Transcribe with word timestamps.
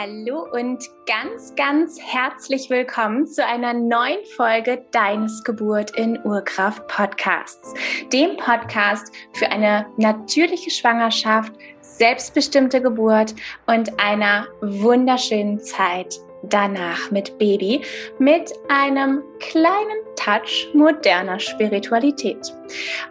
Hallo 0.00 0.46
und 0.52 0.88
ganz, 1.06 1.56
ganz 1.56 2.00
herzlich 2.00 2.70
willkommen 2.70 3.26
zu 3.26 3.44
einer 3.44 3.74
neuen 3.74 4.24
Folge 4.36 4.84
Deines 4.92 5.42
Geburt 5.42 5.90
in 5.98 6.24
Urkraft 6.24 6.86
Podcasts, 6.86 7.74
dem 8.12 8.36
Podcast 8.36 9.12
für 9.32 9.50
eine 9.50 9.86
natürliche 9.96 10.70
Schwangerschaft, 10.70 11.52
selbstbestimmte 11.80 12.80
Geburt 12.80 13.34
und 13.66 13.98
einer 13.98 14.46
wunderschönen 14.60 15.58
Zeit 15.58 16.20
danach 16.42 17.10
mit 17.10 17.38
Baby 17.38 17.82
mit 18.18 18.52
einem 18.68 19.22
kleinen 19.40 20.08
Touch 20.16 20.68
moderner 20.74 21.38
Spiritualität. 21.38 22.52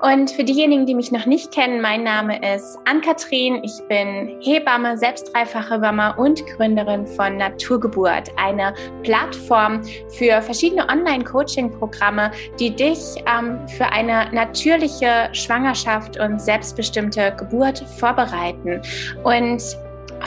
Und 0.01 0.29
für 0.29 0.43
diejenigen, 0.43 0.85
die 0.85 0.93
mich 0.93 1.11
noch 1.11 1.25
nicht 1.25 1.51
kennen, 1.51 1.81
mein 1.81 2.03
Name 2.03 2.37
ist 2.53 2.77
Ann-Kathrin. 2.85 3.63
Ich 3.63 3.81
bin 3.87 4.37
Hebamme, 4.41 4.97
selbst 4.97 5.33
dreifache 5.33 5.79
Mama 5.79 6.11
und 6.11 6.45
Gründerin 6.45 7.07
von 7.07 7.37
Naturgeburt, 7.37 8.29
eine 8.35 8.73
Plattform 9.03 9.81
für 10.09 10.41
verschiedene 10.41 10.87
Online-Coaching-Programme, 10.87 12.31
die 12.59 12.75
dich 12.75 12.99
ähm, 13.25 13.67
für 13.67 13.85
eine 13.85 14.29
natürliche 14.31 15.29
Schwangerschaft 15.31 16.19
und 16.19 16.39
selbstbestimmte 16.41 17.33
Geburt 17.37 17.79
vorbereiten. 17.97 18.81
Und 19.23 19.63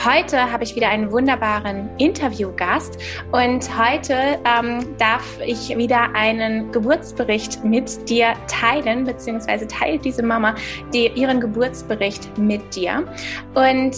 Heute 0.03 0.51
habe 0.51 0.63
ich 0.63 0.75
wieder 0.75 0.89
einen 0.89 1.11
wunderbaren 1.11 1.95
Interviewgast 1.99 2.97
und 3.31 3.77
heute 3.77 4.39
ähm, 4.45 4.97
darf 4.97 5.39
ich 5.45 5.77
wieder 5.77 6.15
einen 6.15 6.71
Geburtsbericht 6.71 7.63
mit 7.63 8.09
dir 8.09 8.33
teilen, 8.47 9.03
beziehungsweise 9.03 9.67
teilt 9.67 10.03
diese 10.03 10.23
Mama 10.23 10.55
die, 10.91 11.09
ihren 11.09 11.39
Geburtsbericht 11.39 12.35
mit 12.39 12.75
dir. 12.75 13.07
Und 13.53 13.95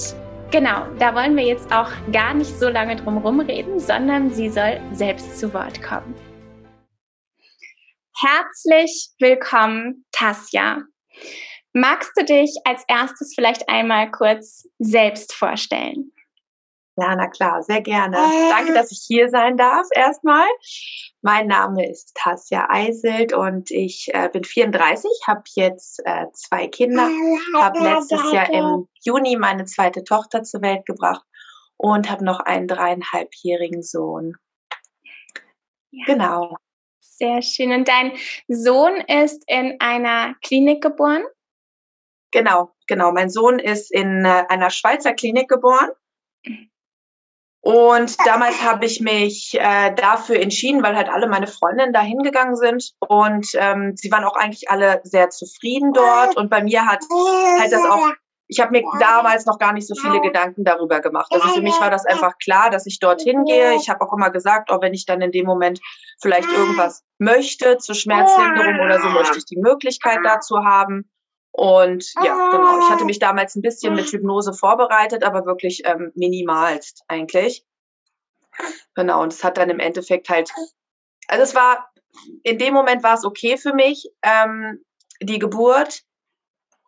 genau, 0.51 0.87
da 0.99 1.15
wollen 1.15 1.37
wir 1.37 1.45
jetzt 1.45 1.71
auch 1.71 1.89
gar 2.11 2.33
nicht 2.33 2.59
so 2.59 2.67
lange 2.67 2.97
drum 2.97 3.13
herum 3.21 3.39
reden, 3.39 3.79
sondern 3.79 4.29
sie 4.29 4.49
soll 4.49 4.81
selbst 4.91 5.39
zu 5.39 5.53
Wort 5.53 5.81
kommen. 5.81 6.13
Herzlich 8.19 9.11
willkommen, 9.19 10.03
Tasja. 10.11 10.81
Magst 11.73 12.11
du 12.15 12.23
dich 12.23 12.55
als 12.65 12.83
erstes 12.87 13.33
vielleicht 13.35 13.67
einmal 13.67 14.11
kurz 14.11 14.67
selbst 14.77 15.33
vorstellen? 15.33 16.11
Ja, 16.95 17.15
na 17.15 17.27
klar, 17.27 17.63
sehr 17.63 17.81
gerne. 17.81 18.15
Danke, 18.51 18.73
dass 18.73 18.91
ich 18.91 19.03
hier 19.07 19.27
sein 19.29 19.57
darf 19.57 19.87
erstmal. 19.95 20.45
Mein 21.23 21.47
Name 21.47 21.89
ist 21.89 22.13
Tasja 22.13 22.67
Eiselt 22.69 23.33
und 23.33 23.71
ich 23.71 24.09
äh, 24.13 24.29
bin 24.31 24.43
34, 24.43 25.09
habe 25.25 25.41
jetzt 25.55 25.99
äh, 26.05 26.27
zwei 26.33 26.67
Kinder, 26.67 27.09
habe 27.57 27.79
letztes 27.79 28.31
Jahr 28.31 28.51
im 28.51 28.87
Juni 29.03 29.35
meine 29.37 29.65
zweite 29.65 30.03
Tochter 30.03 30.43
zur 30.43 30.61
Welt 30.61 30.85
gebracht 30.85 31.25
und 31.77 32.11
habe 32.11 32.23
noch 32.23 32.39
einen 32.41 32.67
dreieinhalbjährigen 32.67 33.81
Sohn. 33.81 34.35
Ja. 35.89 36.05
Genau. 36.05 36.55
Sehr 36.99 37.41
schön. 37.41 37.71
Und 37.71 37.87
dein 37.87 38.11
Sohn 38.47 38.97
ist 39.07 39.43
in 39.47 39.77
einer 39.79 40.35
Klinik 40.43 40.83
geboren? 40.83 41.23
Genau, 42.33 42.71
genau. 42.87 43.11
Mein 43.11 43.29
Sohn 43.29 43.59
ist 43.59 43.91
in 43.91 44.25
äh, 44.25 44.43
einer 44.49 44.71
Schweizer 44.71 45.13
Klinik 45.13 45.47
geboren. 45.47 45.91
Und 47.61 48.17
damals 48.25 48.61
habe 48.61 48.85
ich 48.85 48.99
mich 48.99 49.57
äh, 49.57 49.93
dafür 49.95 50.37
entschieden, 50.41 50.83
weil 50.83 50.97
halt 50.97 51.07
alle 51.07 51.29
meine 51.29 51.47
Freundinnen 51.47 51.93
da 51.93 52.01
hingegangen 52.01 52.57
sind 52.57 52.91
und 52.99 53.47
ähm, 53.53 53.95
sie 53.95 54.11
waren 54.11 54.25
auch 54.25 54.35
eigentlich 54.35 54.69
alle 54.69 54.99
sehr 55.05 55.29
zufrieden 55.29 55.93
dort. 55.93 56.35
Und 56.35 56.49
bei 56.49 56.61
mir 56.61 56.85
hat 56.85 56.99
halt 57.61 57.71
das 57.71 57.85
auch, 57.85 58.11
ich 58.49 58.59
habe 58.59 58.71
mir 58.71 58.83
damals 58.99 59.45
noch 59.45 59.59
gar 59.59 59.71
nicht 59.71 59.87
so 59.87 59.95
viele 59.95 60.19
Gedanken 60.19 60.65
darüber 60.65 60.99
gemacht. 60.99 61.31
Also 61.31 61.47
für 61.53 61.61
mich 61.61 61.79
war 61.79 61.89
das 61.89 62.05
einfach 62.05 62.37
klar, 62.37 62.69
dass 62.69 62.85
ich 62.85 62.99
dorthin 62.99 63.45
gehe. 63.45 63.75
Ich 63.75 63.89
habe 63.89 64.01
auch 64.01 64.11
immer 64.11 64.29
gesagt, 64.29 64.69
auch 64.69 64.81
wenn 64.81 64.93
ich 64.93 65.05
dann 65.05 65.21
in 65.21 65.31
dem 65.31 65.45
Moment 65.45 65.79
vielleicht 66.21 66.49
irgendwas 66.49 67.05
möchte 67.17 67.77
zur 67.77 67.95
Schmerzlinderung 67.95 68.81
oder 68.81 68.99
so, 68.99 69.07
möchte 69.07 69.37
ich 69.37 69.45
die 69.45 69.61
Möglichkeit 69.61 70.19
dazu 70.25 70.65
haben. 70.65 71.09
Und 71.55 72.13
ja, 72.23 72.49
genau. 72.49 72.79
Ich 72.79 72.89
hatte 72.89 73.05
mich 73.05 73.19
damals 73.19 73.55
ein 73.55 73.61
bisschen 73.61 73.93
mit 73.93 74.11
Hypnose 74.11 74.53
vorbereitet, 74.53 75.23
aber 75.23 75.45
wirklich 75.45 75.83
ähm, 75.85 76.11
minimalst 76.15 77.03
eigentlich. 77.07 77.63
Genau, 78.95 79.21
und 79.21 79.31
es 79.31 79.43
hat 79.43 79.57
dann 79.57 79.69
im 79.69 79.79
Endeffekt 79.79 80.29
halt, 80.29 80.51
also 81.27 81.43
es 81.43 81.53
war, 81.53 81.91
in 82.41 82.57
dem 82.57 82.73
Moment 82.73 83.03
war 83.03 83.13
es 83.13 83.23
okay 83.23 83.57
für 83.57 83.73
mich, 83.73 84.09
ähm, 84.23 84.83
die 85.21 85.37
Geburt, 85.37 86.01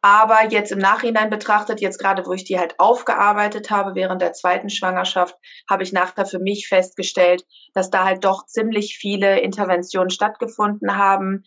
aber 0.02 0.46
jetzt 0.50 0.72
im 0.72 0.80
Nachhinein 0.80 1.30
betrachtet, 1.30 1.80
jetzt 1.80 2.00
gerade 2.00 2.26
wo 2.26 2.34
ich 2.34 2.44
die 2.44 2.58
halt 2.58 2.80
aufgearbeitet 2.80 3.70
habe 3.70 3.94
während 3.94 4.22
der 4.22 4.34
zweiten 4.34 4.70
Schwangerschaft, 4.70 5.36
habe 5.70 5.84
ich 5.84 5.94
nachher 5.94 6.26
für 6.26 6.40
mich 6.40 6.68
festgestellt, 6.68 7.46
dass 7.74 7.92
da 7.92 8.04
halt 8.04 8.24
doch 8.24 8.48
ziemlich 8.48 8.98
viele 8.98 9.40
Interventionen 9.40 10.10
stattgefunden 10.10 10.98
haben, 10.98 11.44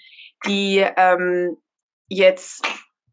die 0.47 0.85
ähm, 0.97 1.57
jetzt 2.09 2.65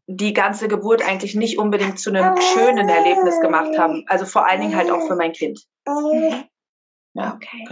die 0.06 0.32
ganze 0.32 0.68
Geburt 0.68 1.06
eigentlich 1.06 1.34
nicht 1.34 1.58
unbedingt 1.58 1.98
zu 1.98 2.10
einem 2.10 2.36
schönen 2.40 2.88
Erlebnis 2.88 3.40
gemacht 3.40 3.76
haben. 3.78 4.04
Also 4.06 4.24
vor 4.24 4.46
allen 4.46 4.60
Dingen 4.60 4.76
halt 4.76 4.90
auch 4.90 5.06
für 5.06 5.16
mein 5.16 5.32
Kind. 5.32 5.64
Mhm. 5.86 6.44
Ja. 7.16 7.34
Okay. 7.34 7.64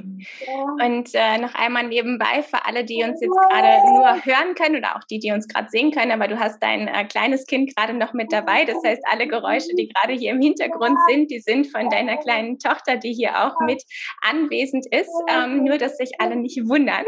Und 0.83 1.11
äh, 1.15 1.39
noch 1.39 1.55
einmal 1.55 1.87
nebenbei 1.87 2.43
für 2.43 2.65
alle, 2.65 2.85
die 2.85 3.03
uns 3.05 3.21
jetzt 3.21 3.37
gerade 3.51 3.91
nur 3.91 4.25
hören 4.25 4.55
können 4.55 4.77
oder 4.77 4.97
auch 4.97 5.05
die, 5.05 5.19
die 5.19 5.33
uns 5.33 5.47
gerade 5.49 5.69
sehen 5.69 5.91
können, 5.91 6.13
aber 6.13 6.29
du 6.29 6.39
hast 6.39 6.63
dein 6.63 6.89
äh, 6.89 7.05
kleines 7.05 7.47
Kind 7.47 7.77
gerade 7.77 7.93
noch 7.93 8.15
mit 8.15 8.33
dabei. 8.33 8.65
Das 8.65 8.77
heißt, 8.85 9.03
alle 9.11 9.29
Geräusche, 9.29 9.75
die 9.77 9.89
gerade 9.89 10.15
hier 10.15 10.33
im 10.33 10.41
Hintergrund 10.41 10.97
sind, 11.09 11.31
die 11.31 11.41
sind 11.41 11.67
von 11.67 11.91
deiner 11.91 12.17
kleinen 12.17 12.59
Tochter, 12.59 12.97
die 12.97 13.13
hier 13.13 13.45
auch 13.45 13.61
mit 13.67 13.83
anwesend 14.23 14.87
ist. 14.87 15.13
Ähm, 15.29 15.65
nur, 15.65 15.77
dass 15.79 15.99
sich 15.99 16.13
alle 16.19 16.37
nicht 16.37 16.67
wundern. 16.67 17.05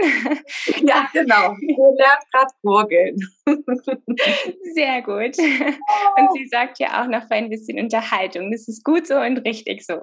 Ja, 0.83 1.09
genau. 1.13 1.55
Du 1.61 1.97
lernst 1.97 2.33
gerade 2.33 2.53
Gurgeln. 2.63 3.17
Sehr 4.75 5.03
gut. 5.03 5.39
Und 5.39 6.33
sie 6.35 6.47
sagt 6.51 6.79
ja 6.79 7.03
auch 7.03 7.07
noch 7.07 7.23
für 7.23 7.35
ein 7.35 7.49
bisschen 7.49 7.79
Unterhaltung. 7.79 8.51
Das 8.51 8.69
ist 8.69 8.85
gut 8.85 9.07
so 9.07 9.17
und 9.17 9.39
richtig 9.39 9.85
so. 9.87 9.95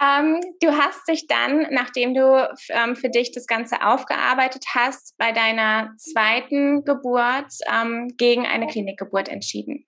ähm, 0.00 0.40
du 0.60 0.76
hast 0.76 1.06
dich 1.08 1.26
dann, 1.26 1.66
nachdem 1.70 2.14
du 2.14 2.48
ähm, 2.68 2.96
für 2.96 3.10
dich 3.10 3.32
das 3.32 3.46
Ganze 3.46 3.82
aufgearbeitet 3.82 4.64
hast, 4.74 5.16
bei 5.18 5.32
deiner 5.32 5.92
zweiten 5.98 6.84
Geburt 6.84 7.52
ähm, 7.70 8.08
gegen 8.16 8.46
eine 8.46 8.66
Klinikgeburt 8.66 9.28
entschieden. 9.28 9.86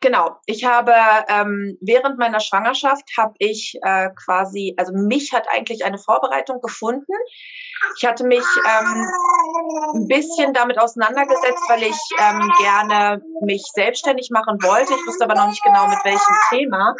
Genau, 0.00 0.36
ich 0.46 0.64
habe 0.64 0.94
ähm, 1.28 1.76
während 1.80 2.18
meiner 2.18 2.40
Schwangerschaft 2.40 3.04
habe 3.18 3.34
ich 3.38 3.78
äh, 3.82 4.10
quasi, 4.24 4.74
also 4.76 4.92
mich 4.94 5.32
hat 5.32 5.46
eigentlich 5.50 5.84
eine 5.84 5.98
Vorbereitung 5.98 6.60
gefunden. 6.60 7.12
Ich 7.98 8.06
hatte 8.06 8.24
mich 8.24 8.44
ähm, 8.66 9.06
ein 9.94 10.06
bisschen 10.06 10.52
damit 10.52 10.78
auseinandergesetzt, 10.78 11.64
weil 11.68 11.82
ich 11.82 11.98
ähm, 12.18 12.52
gerne 12.60 13.22
mich 13.42 13.62
selbstständig 13.74 14.30
machen 14.30 14.62
wollte. 14.62 14.92
Ich 14.92 15.06
wusste 15.06 15.24
aber 15.24 15.34
noch 15.34 15.48
nicht 15.48 15.62
genau 15.64 15.86
mit 15.88 15.98
welchem 16.04 16.36
Thema. 16.50 16.94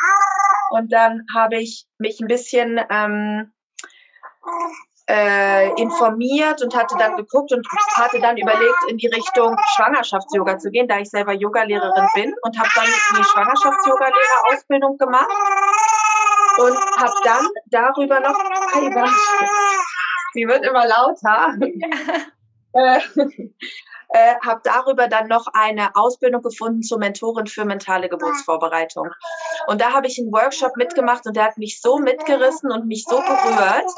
Und 0.70 0.92
dann 0.92 1.26
habe 1.34 1.56
ich 1.56 1.86
mich 1.98 2.20
ein 2.20 2.28
bisschen 2.28 2.80
ähm, 2.90 3.52
äh, 5.08 5.68
informiert 5.80 6.62
und 6.62 6.76
hatte 6.76 6.94
dann 6.96 7.16
geguckt 7.16 7.52
und 7.52 7.66
hatte 7.94 8.20
dann 8.20 8.36
überlegt, 8.36 8.78
in 8.88 8.96
die 8.96 9.08
Richtung 9.08 9.56
Schwangerschafts-Yoga 9.74 10.58
zu 10.58 10.70
gehen, 10.70 10.86
da 10.86 10.98
ich 10.98 11.10
selber 11.10 11.32
Yogalehrerin 11.32 12.08
bin 12.14 12.32
und 12.42 12.58
habe 12.58 12.68
dann 12.74 12.86
die 12.86 13.24
Schwangerschafts-Yoga-Lehrerausbildung 13.24 14.98
gemacht 14.98 15.28
und 16.58 16.76
habe 16.96 17.14
dann 17.24 17.46
darüber 17.66 18.20
noch, 18.20 18.38
sie 20.32 20.46
wird 20.46 20.64
immer 20.64 20.86
lauter. 20.86 21.54
äh, 22.74 23.00
äh, 24.12 24.34
habe 24.44 24.60
darüber 24.64 25.08
dann 25.08 25.28
noch 25.28 25.46
eine 25.52 25.94
Ausbildung 25.94 26.42
gefunden 26.42 26.82
zur 26.82 26.98
Mentorin 26.98 27.46
für 27.46 27.64
mentale 27.64 28.08
Geburtsvorbereitung. 28.08 29.08
Und 29.66 29.80
da 29.80 29.92
habe 29.92 30.06
ich 30.06 30.18
einen 30.18 30.32
Workshop 30.32 30.76
mitgemacht 30.76 31.26
und 31.26 31.36
der 31.36 31.44
hat 31.44 31.58
mich 31.58 31.80
so 31.80 31.98
mitgerissen 31.98 32.72
und 32.72 32.86
mich 32.86 33.04
so 33.04 33.16
berührt. 33.16 33.90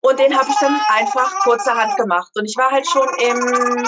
Und 0.00 0.18
den 0.18 0.38
habe 0.38 0.48
ich 0.48 0.56
dann 0.60 0.80
einfach 0.88 1.40
kurzerhand 1.40 1.96
gemacht. 1.96 2.30
Und 2.36 2.44
ich 2.44 2.56
war 2.56 2.70
halt 2.70 2.86
schon 2.86 3.08
im 3.18 3.84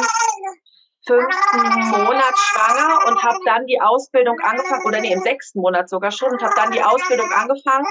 fünften 1.06 1.88
Monat 1.90 2.36
schwanger 2.36 3.06
und 3.06 3.22
habe 3.22 3.38
dann 3.46 3.66
die 3.66 3.80
Ausbildung 3.80 4.38
angefangen, 4.40 4.84
oder 4.84 5.00
nee, 5.00 5.12
im 5.12 5.22
sechsten 5.22 5.60
Monat 5.60 5.88
sogar 5.88 6.10
schon, 6.10 6.30
und 6.30 6.42
habe 6.42 6.54
dann 6.56 6.72
die 6.72 6.82
Ausbildung 6.82 7.30
angefangen 7.32 7.86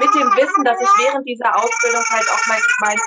mit 0.00 0.14
dem 0.14 0.28
Wissen, 0.36 0.64
dass 0.64 0.80
ich 0.80 0.88
während 0.98 1.26
dieser 1.26 1.56
Ausbildung 1.56 2.04
halt 2.10 2.28
auch 2.28 2.46
mein, 2.46 2.60
mein 2.80 2.98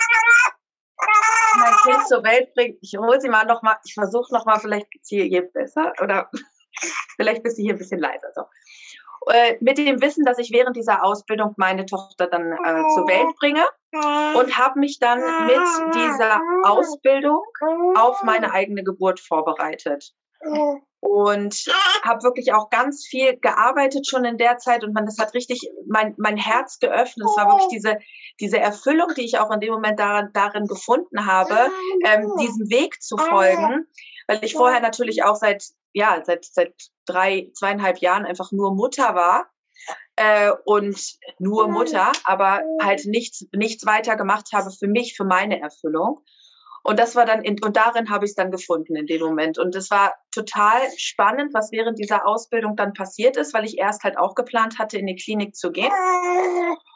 mein 1.61 1.73
Kind 1.83 2.07
zur 2.07 2.23
Welt 2.23 2.53
bringt, 2.53 2.77
ich 2.81 2.97
hole 2.97 3.19
sie 3.21 3.29
mal 3.29 3.45
noch 3.45 3.61
mal, 3.61 3.77
ich 3.85 3.93
versuche 3.93 4.33
noch 4.33 4.45
mal, 4.45 4.59
vielleicht 4.59 4.89
geht's 4.91 5.09
hier, 5.09 5.25
hier 5.25 5.43
besser 5.43 5.93
oder 6.01 6.29
vielleicht 7.15 7.43
bist 7.43 7.57
du 7.57 7.61
hier 7.61 7.73
ein 7.73 7.77
bisschen 7.77 7.99
leiser. 7.99 8.31
So. 8.35 8.43
Äh, 9.27 9.57
mit 9.61 9.77
dem 9.77 10.01
Wissen, 10.01 10.25
dass 10.25 10.39
ich 10.39 10.51
während 10.51 10.75
dieser 10.75 11.03
Ausbildung 11.03 11.53
meine 11.57 11.85
Tochter 11.85 12.27
dann 12.27 12.51
äh, 12.51 12.83
zur 12.95 13.07
Welt 13.07 13.35
bringe 13.39 13.63
und 14.35 14.57
habe 14.57 14.79
mich 14.79 14.97
dann 14.99 15.19
mit 15.45 15.95
dieser 15.95 16.41
Ausbildung 16.63 17.43
auf 17.95 18.23
meine 18.23 18.51
eigene 18.51 18.83
Geburt 18.83 19.19
vorbereitet. 19.19 20.13
Und 21.01 21.65
habe 22.03 22.23
wirklich 22.23 22.53
auch 22.53 22.69
ganz 22.69 23.05
viel 23.05 23.35
gearbeitet 23.38 24.07
schon 24.07 24.23
in 24.23 24.38
der 24.38 24.59
Zeit 24.59 24.83
und 24.83 24.93
man 24.93 25.05
das 25.05 25.17
hat 25.17 25.33
richtig 25.33 25.69
mein 25.88 26.13
mein 26.17 26.38
Herz 26.38 26.79
geöffnet. 26.79 27.27
Es 27.27 27.38
war 27.38 27.47
wirklich 27.47 27.69
diese 27.69 27.97
diese 28.39 28.59
Erfüllung, 28.59 29.09
die 29.17 29.25
ich 29.25 29.39
auch 29.39 29.51
in 29.51 29.59
dem 29.59 29.73
Moment 29.73 29.99
darin 29.99 30.29
darin 30.33 30.67
gefunden 30.67 31.25
habe, 31.25 31.55
ähm, 32.05 32.31
diesem 32.39 32.69
Weg 32.69 33.01
zu 33.01 33.17
folgen, 33.17 33.88
weil 34.27 34.43
ich 34.43 34.53
vorher 34.53 34.79
natürlich 34.79 35.23
auch 35.23 35.35
seit 35.35 35.63
ja 35.91 36.21
seit 36.23 36.45
seit 36.45 36.73
drei 37.05 37.49
zweieinhalb 37.55 37.97
Jahren 37.97 38.25
einfach 38.25 38.51
nur 38.51 38.73
Mutter 38.75 39.15
war 39.15 39.49
äh, 40.17 40.51
und 40.65 41.17
nur 41.39 41.67
Mutter, 41.67 42.11
aber 42.25 42.61
halt 42.79 43.05
nichts 43.05 43.45
nichts 43.53 43.88
weiter 43.88 44.15
gemacht 44.15 44.49
habe 44.53 44.69
für 44.71 44.88
mich 44.88 45.17
für 45.17 45.25
meine 45.25 45.59
Erfüllung. 45.59 46.23
Und 46.83 46.99
das 46.99 47.15
war 47.15 47.25
dann, 47.25 47.43
in, 47.43 47.61
und 47.63 47.77
darin 47.77 48.09
habe 48.09 48.25
ich 48.25 48.31
es 48.31 48.35
dann 48.35 48.51
gefunden 48.51 48.95
in 48.95 49.05
dem 49.05 49.21
Moment. 49.21 49.59
Und 49.59 49.75
es 49.75 49.91
war 49.91 50.13
total 50.33 50.81
spannend, 50.97 51.53
was 51.53 51.71
während 51.71 51.99
dieser 51.99 52.27
Ausbildung 52.27 52.75
dann 52.75 52.93
passiert 52.93 53.37
ist, 53.37 53.53
weil 53.53 53.65
ich 53.65 53.77
erst 53.77 54.03
halt 54.03 54.17
auch 54.17 54.33
geplant 54.33 54.79
hatte, 54.79 54.97
in 54.97 55.05
die 55.05 55.15
Klinik 55.15 55.55
zu 55.55 55.71
gehen. 55.71 55.91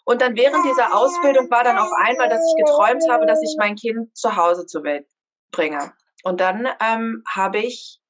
Und 0.05 0.21
dann 0.21 0.35
während 0.35 0.65
dieser 0.65 0.95
Ausbildung 0.95 1.49
war 1.51 1.63
dann 1.63 1.77
auf 1.77 1.91
einmal, 1.97 2.29
dass 2.29 2.41
ich 2.41 2.65
geträumt 2.65 3.03
habe, 3.09 3.25
dass 3.25 3.41
ich 3.43 3.55
mein 3.59 3.75
Kind 3.75 4.15
zu 4.15 4.35
Hause 4.35 4.65
zur 4.65 4.83
Welt 4.83 5.07
bringe. 5.51 5.93
Und 6.23 6.41
dann 6.41 6.67
ähm, 6.79 7.23
habe 7.27 7.59
ich 7.59 8.01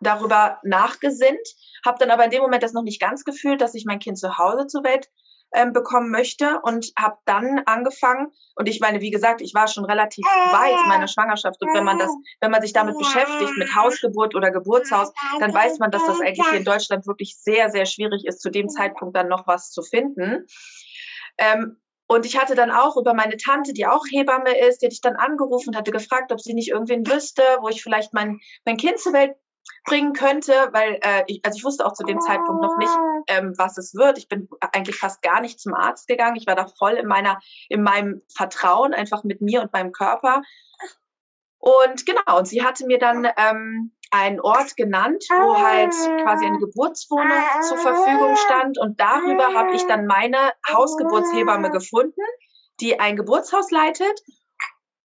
darüber 0.00 0.60
nachgesinnt, 0.62 1.46
habe 1.84 1.98
dann 1.98 2.10
aber 2.10 2.24
in 2.24 2.30
dem 2.30 2.42
Moment 2.42 2.62
das 2.62 2.72
noch 2.72 2.82
nicht 2.82 3.00
ganz 3.00 3.24
gefühlt, 3.24 3.60
dass 3.60 3.74
ich 3.74 3.84
mein 3.84 3.98
Kind 3.98 4.18
zu 4.18 4.38
Hause 4.38 4.66
zur 4.66 4.84
Welt 4.84 5.08
ähm, 5.54 5.72
bekommen 5.72 6.10
möchte 6.10 6.60
und 6.62 6.92
habe 6.98 7.16
dann 7.24 7.62
angefangen 7.66 8.32
und 8.56 8.68
ich 8.68 8.80
meine, 8.80 9.00
wie 9.00 9.10
gesagt, 9.10 9.40
ich 9.40 9.54
war 9.54 9.66
schon 9.66 9.84
relativ 9.84 10.24
weit 10.26 10.80
in 10.82 10.88
meiner 10.88 11.08
Schwangerschaft 11.08 11.60
und 11.62 11.74
wenn 11.74 11.84
man 11.84 11.98
das, 11.98 12.10
wenn 12.40 12.50
man 12.50 12.62
sich 12.62 12.72
damit 12.72 12.96
beschäftigt 12.98 13.56
mit 13.56 13.74
Hausgeburt 13.74 14.34
oder 14.34 14.50
Geburtshaus, 14.50 15.12
dann 15.40 15.52
weiß 15.52 15.78
man, 15.78 15.90
dass 15.90 16.04
das 16.06 16.20
eigentlich 16.20 16.46
hier 16.48 16.58
in 16.58 16.64
Deutschland 16.64 17.06
wirklich 17.06 17.36
sehr, 17.38 17.70
sehr 17.70 17.86
schwierig 17.86 18.24
ist, 18.26 18.40
zu 18.40 18.50
dem 18.50 18.68
Zeitpunkt 18.68 19.16
dann 19.16 19.28
noch 19.28 19.46
was 19.46 19.70
zu 19.70 19.82
finden. 19.82 20.46
Ähm, 21.38 21.80
und 22.06 22.26
ich 22.26 22.38
hatte 22.38 22.54
dann 22.54 22.70
auch 22.70 22.96
über 22.96 23.14
meine 23.14 23.36
Tante, 23.38 23.72
die 23.72 23.86
auch 23.86 24.04
Hebamme 24.10 24.58
ist, 24.68 24.82
die 24.82 24.86
hatte 24.86 24.94
ich 24.94 25.00
dann 25.00 25.16
angerufen 25.16 25.70
und 25.70 25.76
hatte 25.76 25.90
gefragt, 25.90 26.32
ob 26.32 26.40
sie 26.40 26.54
nicht 26.54 26.68
irgendwen 26.68 27.06
wüsste, 27.06 27.42
wo 27.60 27.68
ich 27.68 27.82
vielleicht 27.82 28.12
mein, 28.12 28.40
mein 28.64 28.76
Kind 28.76 28.98
zur 28.98 29.14
Welt 29.14 29.34
bringen 29.84 30.12
könnte, 30.12 30.52
weil 30.72 30.98
äh, 31.02 31.24
ich, 31.26 31.44
also 31.44 31.56
ich 31.56 31.64
wusste 31.64 31.84
auch 31.86 31.92
zu 31.92 32.04
dem 32.04 32.20
Zeitpunkt 32.20 32.62
noch 32.62 32.76
nicht, 32.76 32.92
ähm, 33.28 33.54
was 33.56 33.78
es 33.78 33.94
wird. 33.94 34.18
Ich 34.18 34.28
bin 34.28 34.48
eigentlich 34.72 34.96
fast 34.96 35.22
gar 35.22 35.40
nicht 35.40 35.60
zum 35.60 35.74
Arzt 35.74 36.08
gegangen. 36.08 36.36
Ich 36.36 36.46
war 36.46 36.54
da 36.54 36.66
voll 36.66 36.92
in 36.94 37.06
meiner, 37.06 37.38
in 37.68 37.82
meinem 37.82 38.22
Vertrauen 38.34 38.94
einfach 38.94 39.24
mit 39.24 39.40
mir 39.40 39.62
und 39.62 39.72
meinem 39.72 39.92
Körper. 39.92 40.42
Und 41.58 42.04
genau, 42.04 42.38
und 42.38 42.46
sie 42.46 42.62
hatte 42.62 42.86
mir 42.86 42.98
dann 42.98 43.26
ähm, 43.36 43.92
einen 44.10 44.40
Ort 44.40 44.76
genannt, 44.76 45.24
wo 45.30 45.58
halt 45.58 45.92
quasi 46.22 46.44
eine 46.46 46.58
Geburtswohnung 46.58 47.42
zur 47.66 47.78
Verfügung 47.78 48.36
stand. 48.36 48.78
Und 48.78 49.00
darüber 49.00 49.54
habe 49.54 49.74
ich 49.74 49.86
dann 49.86 50.06
meine 50.06 50.52
Hausgeburtshebamme 50.70 51.70
gefunden, 51.70 52.20
die 52.80 53.00
ein 53.00 53.16
Geburtshaus 53.16 53.70
leitet. 53.70 54.20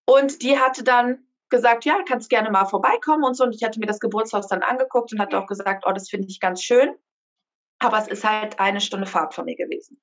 Und 0.06 0.42
die 0.42 0.60
hatte 0.60 0.84
dann 0.84 1.29
gesagt, 1.50 1.86
ja, 1.86 2.00
kannst 2.08 2.30
gerne 2.30 2.52
mal 2.52 2.66
vorbeikommen 2.66 3.24
und 3.24 3.36
so. 3.36 3.44
Und 3.44 3.54
ich 3.54 3.64
hatte 3.64 3.80
mir 3.80 3.86
das 3.86 4.00
Geburtshaus 4.00 4.48
dann 4.48 4.62
angeguckt 4.62 5.12
und 5.14 5.20
hatte 5.20 5.38
auch 5.38 5.48
gesagt, 5.48 5.86
oh, 5.88 5.92
das 5.92 6.10
finde 6.10 6.28
ich 6.28 6.40
ganz 6.40 6.62
schön. 6.62 6.96
Aber 7.80 7.98
es 7.98 8.08
ist 8.08 8.28
halt 8.28 8.60
eine 8.60 8.82
Stunde 8.82 9.08
Fahrt 9.08 9.34
von 9.34 9.46
mir 9.46 9.56
gewesen. 9.56 10.02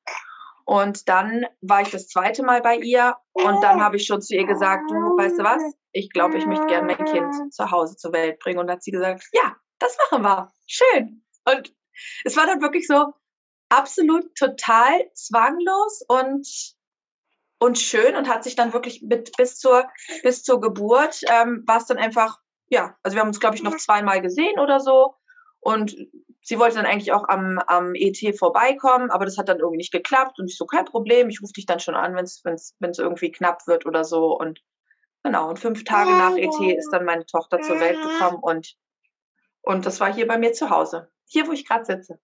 Und 0.64 1.08
dann 1.08 1.46
war 1.60 1.82
ich 1.82 1.90
das 1.90 2.08
zweite 2.08 2.42
Mal 2.42 2.60
bei 2.60 2.76
ihr 2.76 3.16
und 3.32 3.62
dann 3.62 3.80
habe 3.80 3.96
ich 3.96 4.06
schon 4.06 4.20
zu 4.20 4.34
ihr 4.34 4.46
gesagt, 4.46 4.90
du, 4.90 4.96
weißt 4.96 5.38
du 5.38 5.44
was? 5.44 5.62
Ich 5.92 6.10
glaube, 6.10 6.38
ich 6.38 6.46
möchte 6.46 6.66
gerne 6.66 6.86
mein 6.86 7.06
Kind 7.06 7.54
zu 7.54 7.70
Hause 7.70 7.96
zur 7.96 8.12
Welt 8.12 8.40
bringen. 8.40 8.58
Und 8.58 8.66
dann 8.66 8.76
hat 8.76 8.82
sie 8.82 8.90
gesagt, 8.90 9.24
ja, 9.32 9.54
das 9.78 9.96
machen 10.10 10.24
wir. 10.24 10.52
Schön. 10.66 11.24
Und 11.44 11.72
es 12.24 12.36
war 12.36 12.46
dann 12.46 12.60
wirklich 12.60 12.88
so 12.88 13.12
absolut 13.68 14.34
total 14.34 15.08
zwanglos 15.14 16.02
und 16.08 16.75
und 17.58 17.78
schön 17.78 18.16
und 18.16 18.28
hat 18.28 18.44
sich 18.44 18.56
dann 18.56 18.72
wirklich 18.72 19.02
mit 19.02 19.36
bis 19.36 19.58
zur 19.58 19.88
bis 20.22 20.42
zur 20.42 20.60
Geburt 20.60 21.20
ähm, 21.30 21.62
war 21.66 21.78
es 21.78 21.86
dann 21.86 21.98
einfach 21.98 22.38
ja 22.68 22.96
also 23.02 23.14
wir 23.14 23.20
haben 23.20 23.28
uns 23.28 23.40
glaube 23.40 23.56
ich 23.56 23.62
noch 23.62 23.76
zweimal 23.76 24.20
gesehen 24.20 24.58
oder 24.58 24.80
so. 24.80 25.14
Und 25.60 25.96
sie 26.42 26.60
wollte 26.60 26.76
dann 26.76 26.86
eigentlich 26.86 27.10
auch 27.10 27.28
am, 27.28 27.58
am 27.66 27.94
ET 27.94 28.18
vorbeikommen 28.38 29.10
aber 29.10 29.24
das 29.24 29.38
hat 29.38 29.48
dann 29.48 29.58
irgendwie 29.58 29.78
nicht 29.78 29.92
geklappt. 29.92 30.38
Und 30.38 30.50
ich 30.50 30.56
so 30.56 30.66
kein 30.66 30.84
Problem 30.84 31.28
ich 31.28 31.40
rufe 31.42 31.54
dich 31.54 31.66
dann 31.66 31.80
schon 31.80 31.94
an 31.94 32.14
wenn 32.14 32.24
es 32.24 32.42
wenn 32.44 32.90
es 32.90 32.98
irgendwie 32.98 33.32
knapp 33.32 33.66
wird 33.66 33.86
oder 33.86 34.04
so. 34.04 34.36
Und 34.38 34.60
genau 35.22 35.48
und 35.48 35.58
fünf 35.58 35.84
Tage 35.84 36.10
nach 36.10 36.36
ET 36.36 36.76
ist 36.76 36.90
dann 36.90 37.04
meine 37.04 37.26
Tochter 37.26 37.60
zur 37.60 37.80
Welt 37.80 38.00
gekommen 38.00 38.38
und 38.40 38.76
und 39.62 39.84
das 39.84 39.98
war 39.98 40.14
hier 40.14 40.28
bei 40.28 40.38
mir 40.38 40.52
zu 40.52 40.70
Hause. 40.70 41.10
Hier 41.24 41.48
wo 41.48 41.52
ich 41.52 41.66
gerade 41.66 41.84
sitze 41.84 42.20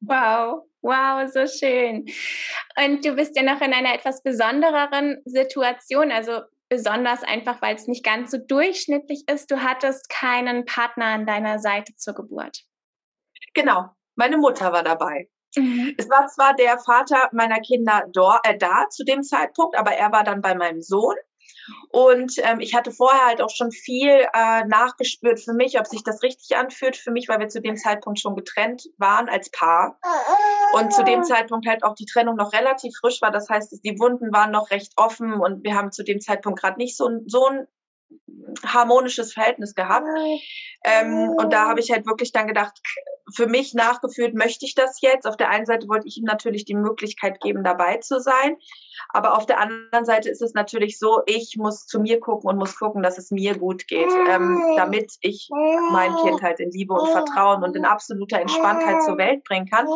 Wow, 0.00 0.66
wow, 0.82 1.30
so 1.30 1.46
schön. 1.46 2.06
Und 2.82 3.04
du 3.04 3.14
bist 3.14 3.36
ja 3.36 3.42
noch 3.42 3.60
in 3.60 3.72
einer 3.72 3.94
etwas 3.94 4.22
besondereren 4.22 5.20
Situation, 5.24 6.10
also 6.10 6.40
besonders 6.70 7.22
einfach, 7.22 7.60
weil 7.60 7.74
es 7.74 7.86
nicht 7.86 8.04
ganz 8.04 8.30
so 8.30 8.38
durchschnittlich 8.38 9.24
ist. 9.30 9.50
Du 9.50 9.62
hattest 9.62 10.08
keinen 10.08 10.64
Partner 10.64 11.06
an 11.06 11.26
deiner 11.26 11.58
Seite 11.58 11.94
zur 11.96 12.14
Geburt. 12.14 12.62
Genau, 13.54 13.90
meine 14.14 14.38
Mutter 14.38 14.72
war 14.72 14.82
dabei. 14.82 15.28
Mhm. 15.56 15.94
Es 15.98 16.08
war 16.08 16.28
zwar 16.28 16.54
der 16.54 16.78
Vater 16.78 17.28
meiner 17.32 17.60
Kinder 17.60 18.04
da, 18.12 18.40
äh, 18.44 18.56
da 18.56 18.88
zu 18.88 19.04
dem 19.04 19.22
Zeitpunkt, 19.22 19.76
aber 19.76 19.92
er 19.92 20.12
war 20.12 20.24
dann 20.24 20.40
bei 20.40 20.54
meinem 20.54 20.80
Sohn. 20.80 21.16
Und 21.90 22.34
ähm, 22.38 22.60
ich 22.60 22.74
hatte 22.74 22.90
vorher 22.90 23.26
halt 23.26 23.42
auch 23.42 23.50
schon 23.50 23.70
viel 23.72 24.26
äh, 24.32 24.64
nachgespürt 24.66 25.40
für 25.40 25.52
mich, 25.52 25.78
ob 25.78 25.86
sich 25.86 26.02
das 26.02 26.22
richtig 26.22 26.56
anfühlt 26.56 26.96
für 26.96 27.10
mich, 27.10 27.28
weil 27.28 27.38
wir 27.38 27.48
zu 27.48 27.60
dem 27.60 27.76
Zeitpunkt 27.76 28.20
schon 28.20 28.36
getrennt 28.36 28.84
waren 28.98 29.28
als 29.28 29.50
Paar. 29.50 29.98
Und 30.72 30.92
zu 30.92 31.04
dem 31.04 31.24
Zeitpunkt 31.24 31.66
halt 31.66 31.82
auch 31.82 31.94
die 31.94 32.06
Trennung 32.06 32.36
noch 32.36 32.52
relativ 32.52 32.94
frisch 33.00 33.20
war. 33.22 33.30
Das 33.30 33.48
heißt, 33.48 33.80
die 33.84 33.98
Wunden 33.98 34.32
waren 34.32 34.50
noch 34.50 34.70
recht 34.70 34.92
offen 34.96 35.34
und 35.34 35.64
wir 35.64 35.74
haben 35.74 35.92
zu 35.92 36.04
dem 36.04 36.20
Zeitpunkt 36.20 36.60
gerade 36.60 36.78
nicht 36.78 36.96
so, 36.96 37.08
so 37.26 37.46
ein 37.46 37.66
harmonisches 38.64 39.32
Verhältnis 39.32 39.74
gehabt. 39.74 40.06
Ähm, 40.84 41.30
und 41.38 41.52
da 41.52 41.68
habe 41.68 41.80
ich 41.80 41.90
halt 41.90 42.06
wirklich 42.06 42.32
dann 42.32 42.46
gedacht, 42.46 42.72
für 43.34 43.46
mich 43.46 43.74
nachgefühlt, 43.74 44.34
möchte 44.34 44.66
ich 44.66 44.74
das 44.74 45.00
jetzt? 45.00 45.26
Auf 45.26 45.36
der 45.36 45.50
einen 45.50 45.66
Seite 45.66 45.88
wollte 45.88 46.08
ich 46.08 46.16
ihm 46.16 46.24
natürlich 46.24 46.64
die 46.64 46.74
Möglichkeit 46.74 47.40
geben, 47.40 47.62
dabei 47.62 47.98
zu 47.98 48.20
sein. 48.20 48.56
Aber 49.10 49.36
auf 49.36 49.46
der 49.46 49.58
anderen 49.60 50.04
Seite 50.04 50.28
ist 50.28 50.42
es 50.42 50.54
natürlich 50.54 50.98
so, 50.98 51.22
ich 51.26 51.56
muss 51.56 51.86
zu 51.86 52.00
mir 52.00 52.20
gucken 52.20 52.50
und 52.50 52.56
muss 52.58 52.78
gucken, 52.78 53.02
dass 53.02 53.18
es 53.18 53.30
mir 53.30 53.56
gut 53.58 53.86
geht, 53.86 54.10
ähm, 54.28 54.74
damit 54.76 55.12
ich 55.20 55.48
mein 55.92 56.14
Kind 56.16 56.42
halt 56.42 56.60
in 56.60 56.70
Liebe 56.70 56.94
und 56.94 57.08
Vertrauen 57.08 57.62
und 57.62 57.76
in 57.76 57.84
absoluter 57.84 58.40
Entspanntheit 58.40 59.02
zur 59.02 59.18
Welt 59.18 59.44
bringen 59.44 59.68
kann. 59.68 59.86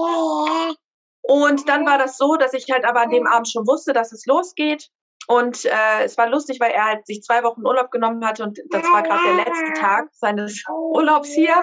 Und 1.23 1.69
dann 1.69 1.87
war 1.87 1.99
das 1.99 2.19
so, 2.19 2.37
dass 2.37 2.53
ich 2.53 2.71
halt 2.71 2.85
aber 2.85 3.03
an 3.03 3.11
dem 3.11 3.27
Abend 3.27 3.49
schon 3.49 3.67
wusste, 3.67 3.93
dass 3.93 4.13
es 4.13 4.27
losgeht. 4.27 4.91
Und 5.27 5.65
äh, 5.65 6.05
es 6.05 6.19
war 6.19 6.29
lustig, 6.29 6.61
weil 6.61 6.73
er 6.73 6.85
halt 6.85 7.07
sich 7.07 7.23
zwei 7.23 7.43
Wochen 7.43 7.65
Urlaub 7.65 7.91
genommen 7.91 8.25
hatte 8.27 8.43
und 8.43 8.59
das 8.71 8.83
war 8.85 9.03
gerade 9.03 9.25
der 9.25 9.45
letzte 9.45 9.81
Tag 9.81 10.09
seines 10.13 10.63
Urlaubs 10.69 11.31
hier. 11.31 11.55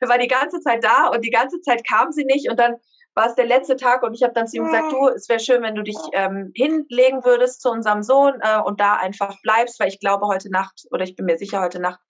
Er 0.00 0.08
war 0.08 0.18
die 0.18 0.28
ganze 0.28 0.60
Zeit 0.60 0.82
da 0.82 1.08
und 1.08 1.22
die 1.22 1.30
ganze 1.30 1.60
Zeit 1.60 1.86
kam 1.86 2.12
sie 2.12 2.24
nicht 2.24 2.48
und 2.48 2.58
dann 2.58 2.76
war 3.14 3.26
es 3.26 3.34
der 3.34 3.44
letzte 3.44 3.76
Tag 3.76 4.02
und 4.02 4.14
ich 4.14 4.22
habe 4.22 4.32
dann 4.32 4.46
zu 4.46 4.56
ihm 4.56 4.64
gesagt, 4.64 4.90
du, 4.90 5.08
es 5.08 5.28
wäre 5.28 5.40
schön, 5.40 5.62
wenn 5.62 5.74
du 5.74 5.82
dich 5.82 5.98
ähm, 6.12 6.52
hinlegen 6.54 7.24
würdest 7.24 7.60
zu 7.60 7.70
unserem 7.70 8.02
Sohn 8.02 8.40
äh, 8.40 8.58
und 8.60 8.80
da 8.80 8.94
einfach 8.94 9.36
bleibst, 9.42 9.78
weil 9.80 9.88
ich 9.88 10.00
glaube, 10.00 10.26
heute 10.26 10.50
Nacht 10.50 10.86
oder 10.90 11.04
ich 11.04 11.14
bin 11.14 11.26
mir 11.26 11.36
sicher, 11.36 11.60
heute 11.60 11.80
Nacht 11.80 12.00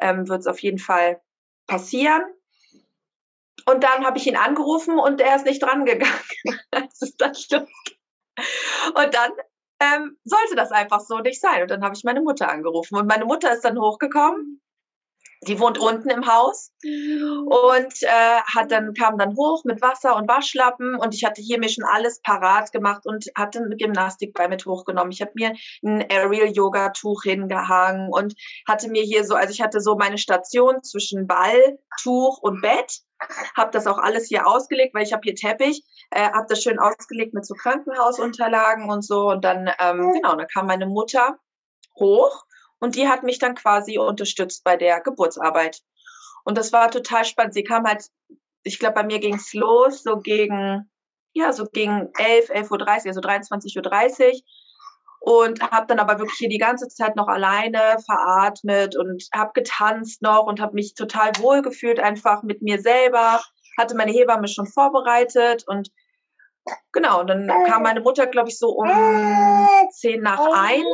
ähm, 0.00 0.28
wird 0.28 0.40
es 0.40 0.46
auf 0.46 0.60
jeden 0.60 0.78
Fall 0.78 1.20
passieren. 1.66 2.22
Und 3.68 3.82
dann 3.82 4.06
habe 4.06 4.16
ich 4.16 4.26
ihn 4.26 4.36
angerufen 4.36 4.98
und 4.98 5.20
er 5.20 5.36
ist 5.36 5.44
nicht 5.44 5.62
dran 5.62 5.84
gegangen. 5.84 6.14
das 6.70 7.02
ist 7.02 7.20
dann 7.20 7.34
Und 8.94 9.14
dann 9.14 9.32
ähm, 9.80 10.16
sollte 10.24 10.56
das 10.56 10.72
einfach 10.72 11.00
so 11.00 11.18
nicht 11.18 11.40
sein. 11.40 11.62
Und 11.62 11.70
dann 11.70 11.82
habe 11.82 11.94
ich 11.94 12.04
meine 12.04 12.20
Mutter 12.20 12.48
angerufen. 12.50 12.96
Und 12.96 13.06
meine 13.06 13.24
Mutter 13.24 13.52
ist 13.52 13.64
dann 13.64 13.78
hochgekommen. 13.78 14.60
Die 15.46 15.60
wohnt 15.60 15.76
unten 15.76 16.08
im 16.08 16.26
Haus 16.26 16.72
und 16.82 18.02
äh, 18.02 18.40
hat 18.54 18.70
dann 18.70 18.94
kam 18.94 19.18
dann 19.18 19.36
hoch 19.36 19.64
mit 19.64 19.82
Wasser 19.82 20.16
und 20.16 20.26
Waschlappen 20.28 20.94
und 20.96 21.14
ich 21.14 21.24
hatte 21.24 21.42
hier 21.42 21.58
mir 21.58 21.68
schon 21.68 21.84
alles 21.84 22.20
parat 22.22 22.72
gemacht 22.72 23.02
und 23.04 23.26
hatte 23.36 23.58
ein 23.60 23.76
Gymnastikball 23.76 24.48
mit 24.48 24.64
hochgenommen. 24.64 25.12
Ich 25.12 25.20
habe 25.20 25.32
mir 25.34 25.52
ein 25.84 26.04
Aerial 26.10 26.48
Yoga 26.48 26.88
Tuch 26.88 27.24
hingehangen 27.24 28.08
und 28.10 28.34
hatte 28.66 28.88
mir 28.88 29.02
hier 29.02 29.24
so, 29.24 29.34
also 29.34 29.52
ich 29.52 29.60
hatte 29.60 29.80
so 29.80 29.96
meine 29.96 30.16
Station 30.16 30.82
zwischen 30.82 31.26
Ball, 31.26 31.78
Tuch 32.02 32.38
und 32.38 32.62
Bett 32.62 33.02
habe 33.56 33.70
das 33.70 33.86
auch 33.86 33.98
alles 33.98 34.28
hier 34.28 34.46
ausgelegt, 34.46 34.94
weil 34.94 35.02
ich 35.02 35.12
habe 35.12 35.22
hier 35.24 35.34
Teppich, 35.34 35.82
äh, 36.10 36.30
habe 36.30 36.46
das 36.48 36.62
schön 36.62 36.78
ausgelegt 36.78 37.34
mit 37.34 37.46
so 37.46 37.54
Krankenhausunterlagen 37.54 38.90
und 38.90 39.02
so. 39.04 39.30
Und 39.30 39.44
dann, 39.44 39.70
ähm, 39.80 40.12
genau, 40.12 40.36
dann 40.36 40.46
kam 40.48 40.66
meine 40.66 40.86
Mutter 40.86 41.38
hoch 41.98 42.44
und 42.78 42.94
die 42.96 43.08
hat 43.08 43.22
mich 43.22 43.38
dann 43.38 43.54
quasi 43.54 43.98
unterstützt 43.98 44.64
bei 44.64 44.76
der 44.76 45.00
Geburtsarbeit. 45.00 45.80
Und 46.44 46.58
das 46.58 46.72
war 46.72 46.90
total 46.90 47.24
spannend. 47.24 47.54
Sie 47.54 47.64
kam 47.64 47.84
halt, 47.86 48.06
ich 48.62 48.78
glaube, 48.78 48.94
bei 48.94 49.04
mir 49.04 49.18
ging 49.18 49.34
es 49.34 49.52
los, 49.54 50.02
so 50.02 50.18
gegen, 50.20 50.90
ja, 51.32 51.52
so 51.52 51.64
gegen 51.66 52.10
11, 52.16 52.50
11.30 52.50 52.70
Uhr, 52.70 52.88
also 52.88 53.20
23.30 53.20 54.26
Uhr. 54.26 54.40
Und 55.26 55.60
habe 55.60 55.86
dann 55.88 55.98
aber 55.98 56.20
wirklich 56.20 56.38
hier 56.38 56.48
die 56.48 56.56
ganze 56.56 56.86
Zeit 56.86 57.16
noch 57.16 57.26
alleine 57.26 57.98
veratmet 58.06 58.94
und 58.94 59.26
habe 59.34 59.50
getanzt 59.54 60.22
noch 60.22 60.46
und 60.46 60.60
habe 60.60 60.74
mich 60.74 60.94
total 60.94 61.32
wohl 61.40 61.62
gefühlt 61.62 61.98
einfach 61.98 62.44
mit 62.44 62.62
mir 62.62 62.80
selber. 62.80 63.42
Hatte 63.76 63.96
meine 63.96 64.12
Hebamme 64.12 64.46
schon 64.46 64.68
vorbereitet 64.68 65.64
und 65.66 65.90
genau, 66.92 67.22
und 67.22 67.26
dann 67.26 67.48
kam 67.66 67.82
meine 67.82 68.02
Mutter, 68.02 68.28
glaube 68.28 68.50
ich, 68.50 68.58
so 68.58 68.68
um 68.68 68.88
zehn 69.90 70.22
nach 70.22 70.38
eins 70.54 70.86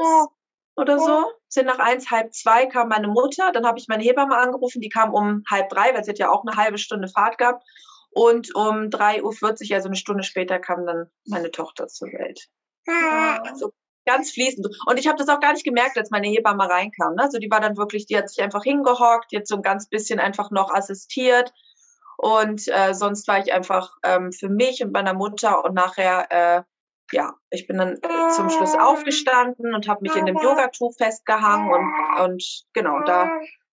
oder 0.76 0.98
so. 0.98 1.26
Zehn 1.48 1.66
nach 1.66 1.78
eins, 1.78 2.10
halb 2.10 2.32
zwei 2.32 2.64
kam 2.64 2.88
meine 2.88 3.08
Mutter. 3.08 3.52
Dann 3.52 3.66
habe 3.66 3.78
ich 3.78 3.86
meine 3.88 4.02
Hebamme 4.02 4.38
angerufen, 4.38 4.80
die 4.80 4.88
kam 4.88 5.12
um 5.12 5.42
halb 5.50 5.68
drei, 5.68 5.92
weil 5.92 6.04
sie 6.04 6.10
hat 6.10 6.18
ja 6.18 6.30
auch 6.30 6.42
eine 6.46 6.56
halbe 6.56 6.78
Stunde 6.78 7.08
Fahrt 7.08 7.36
gehabt. 7.36 7.62
Und 8.12 8.54
um 8.54 8.88
3.40 8.88 9.22
Uhr, 9.24 9.76
also 9.76 9.88
eine 9.88 9.96
Stunde 9.96 10.22
später, 10.22 10.58
kam 10.58 10.86
dann 10.86 11.10
meine 11.26 11.50
Tochter 11.50 11.86
zur 11.88 12.08
Welt. 12.08 12.48
Also 12.86 13.72
ganz 14.04 14.32
fließend. 14.32 14.66
Und 14.86 14.98
ich 14.98 15.06
habe 15.06 15.18
das 15.18 15.28
auch 15.28 15.40
gar 15.40 15.52
nicht 15.52 15.64
gemerkt, 15.64 15.96
als 15.96 16.10
meine 16.10 16.28
Hebamme 16.28 16.68
reinkam. 16.68 17.14
Ne? 17.14 17.22
Also 17.22 17.38
die 17.38 17.50
war 17.50 17.60
dann 17.60 17.76
wirklich, 17.76 18.06
die 18.06 18.16
hat 18.16 18.28
sich 18.28 18.42
einfach 18.42 18.64
hingehockt, 18.64 19.32
jetzt 19.32 19.48
so 19.48 19.56
ein 19.56 19.62
ganz 19.62 19.88
bisschen 19.88 20.18
einfach 20.18 20.50
noch 20.50 20.72
assistiert. 20.72 21.52
Und 22.16 22.68
äh, 22.68 22.94
sonst 22.94 23.26
war 23.28 23.38
ich 23.38 23.52
einfach 23.52 23.96
ähm, 24.04 24.32
für 24.32 24.48
mich 24.48 24.82
und 24.84 24.92
meiner 24.92 25.14
Mutter 25.14 25.64
und 25.64 25.74
nachher, 25.74 26.26
äh, 26.30 26.62
ja, 27.10 27.34
ich 27.50 27.66
bin 27.66 27.78
dann 27.78 27.98
zum 28.34 28.48
Schluss 28.48 28.74
aufgestanden 28.74 29.74
und 29.74 29.88
habe 29.88 30.02
mich 30.02 30.14
in 30.14 30.26
dem 30.26 30.36
Yogatuch 30.36 30.94
festgehangen 30.96 31.70
und, 31.70 32.24
und 32.24 32.64
genau, 32.72 33.00
da, 33.04 33.28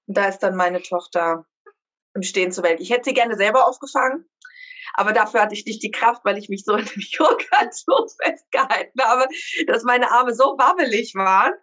da 0.08 0.26
ist 0.26 0.40
dann 0.40 0.56
meine 0.56 0.82
Tochter 0.82 1.46
im 2.16 2.24
Stehen 2.24 2.52
zur 2.52 2.64
Welt. 2.64 2.80
Ich 2.82 2.90
hätte 2.90 3.06
sie 3.06 3.14
gerne 3.14 3.36
selber 3.36 3.68
aufgefangen, 3.68 4.26
aber 4.94 5.14
dafür 5.14 5.42
hatte 5.42 5.56
ich 5.56 5.66
nicht 5.66 5.84
die 5.84 5.92
Kraft, 5.92 6.24
weil 6.26 6.38
ich 6.38 6.50
mich 6.50 6.64
so 6.66 6.74
in 6.74 6.86
dem 6.86 7.02
Yoga-Tuch 7.02 8.08
festgehalten 8.24 9.02
habe, 9.02 9.28
dass 9.68 9.84
meine 9.84 10.12
Arme 10.12 10.34
so 10.34 10.56
wabbelig 10.58 11.16
waren. 11.16 11.54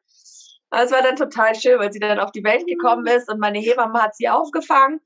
Es 0.71 0.91
war 0.91 1.03
dann 1.03 1.17
total 1.17 1.55
schön, 1.55 1.79
weil 1.79 1.93
sie 1.93 2.01
dann 2.01 2.19
auf 2.19 2.33
die 2.33 2.45
Welt 2.45 2.67
gekommen 2.67 3.07
ist 3.07 3.31
und 3.31 3.39
meine 3.39 3.59
Hebamme 3.59 4.03
hat 4.03 4.17
sie 4.17 4.29
aufgefangen 4.29 5.01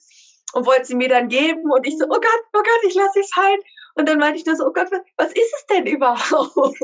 und 0.52 0.66
wollte 0.66 0.86
sie 0.86 0.94
mir 0.94 1.08
dann 1.08 1.28
geben 1.28 1.70
und 1.70 1.86
ich 1.86 1.96
so, 1.98 2.06
oh 2.06 2.08
Gott, 2.08 2.42
oh 2.54 2.62
Gott, 2.62 2.80
ich 2.86 2.94
lasse 2.94 3.20
es 3.20 3.30
halt. 3.36 3.62
Und 3.94 4.08
dann 4.08 4.18
meinte 4.18 4.38
ich 4.38 4.46
nur 4.46 4.56
so, 4.56 4.66
oh 4.66 4.72
Gott, 4.72 4.88
was 5.16 5.32
ist 5.32 5.54
es 5.54 5.66
denn 5.66 5.86
überhaupt? 5.94 6.80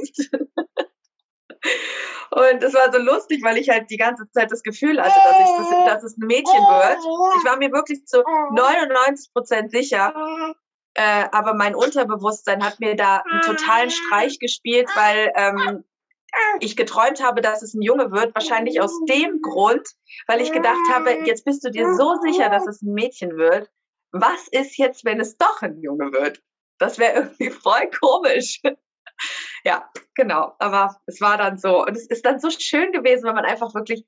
Und 2.31 2.63
es 2.63 2.75
war 2.75 2.93
so 2.93 2.99
lustig, 2.99 3.43
weil 3.43 3.57
ich 3.57 3.71
halt 3.71 3.91
die 3.91 3.97
ganze 3.97 4.29
Zeit 4.31 4.51
das 4.51 4.63
Gefühl 4.63 5.01
hatte, 5.01 5.15
dass, 5.25 5.41
ich, 5.41 5.57
dass, 5.57 5.85
dass 5.95 6.05
es 6.05 6.19
ein 6.19 6.27
Mädchen 6.27 6.45
wird. 6.45 6.99
Ich 7.39 7.45
war 7.45 7.57
mir 7.57 7.73
wirklich 7.73 8.05
zu 8.07 8.23
99 8.53 9.33
Prozent 9.33 9.71
sicher, 9.71 10.13
äh, 10.97 11.29
aber 11.31 11.53
mein 11.53 11.75
Unterbewusstsein 11.75 12.65
hat 12.65 12.81
mir 12.81 12.97
da 12.97 13.19
einen 13.19 13.43
totalen 13.43 13.91
Streich 13.91 14.39
gespielt, 14.39 14.89
weil 14.95 15.31
ähm, 15.35 15.85
ich 16.61 16.75
geträumt 16.75 17.23
habe, 17.23 17.43
dass 17.43 17.63
es 17.63 17.75
ein 17.75 17.83
Junge 17.83 18.13
wird. 18.13 18.35
Wahrscheinlich 18.35 18.81
aus 18.81 18.93
dem 19.05 19.43
Grund, 19.43 19.87
weil 20.27 20.41
ich 20.41 20.53
gedacht 20.53 20.89
habe, 20.91 21.11
jetzt 21.27 21.45
bist 21.45 21.65
du 21.65 21.71
dir 21.71 21.95
so 21.95 22.15
sicher, 22.23 22.49
dass 22.49 22.67
es 22.67 22.81
ein 22.81 22.95
Mädchen 22.95 23.37
wird. 23.37 23.71
Was 24.13 24.49
ist 24.49 24.79
jetzt, 24.79 25.05
wenn 25.05 25.21
es 25.21 25.37
doch 25.37 25.61
ein 25.61 25.79
Junge 25.83 26.13
wird? 26.13 26.43
Das 26.79 26.99
wäre 26.99 27.15
irgendwie 27.15 27.51
voll 27.51 27.91
komisch. 28.01 28.63
ja, 29.65 29.91
genau. 30.15 30.55
Aber 30.59 30.97
es 31.05 31.21
war 31.21 31.37
dann 31.37 31.59
so. 31.59 31.85
Und 31.85 31.95
es 31.95 32.07
ist 32.07 32.25
dann 32.25 32.41
so 32.41 32.49
schön 32.49 32.93
gewesen, 32.93 33.25
wenn 33.25 33.35
man 33.35 33.45
einfach 33.45 33.75
wirklich, 33.75 34.07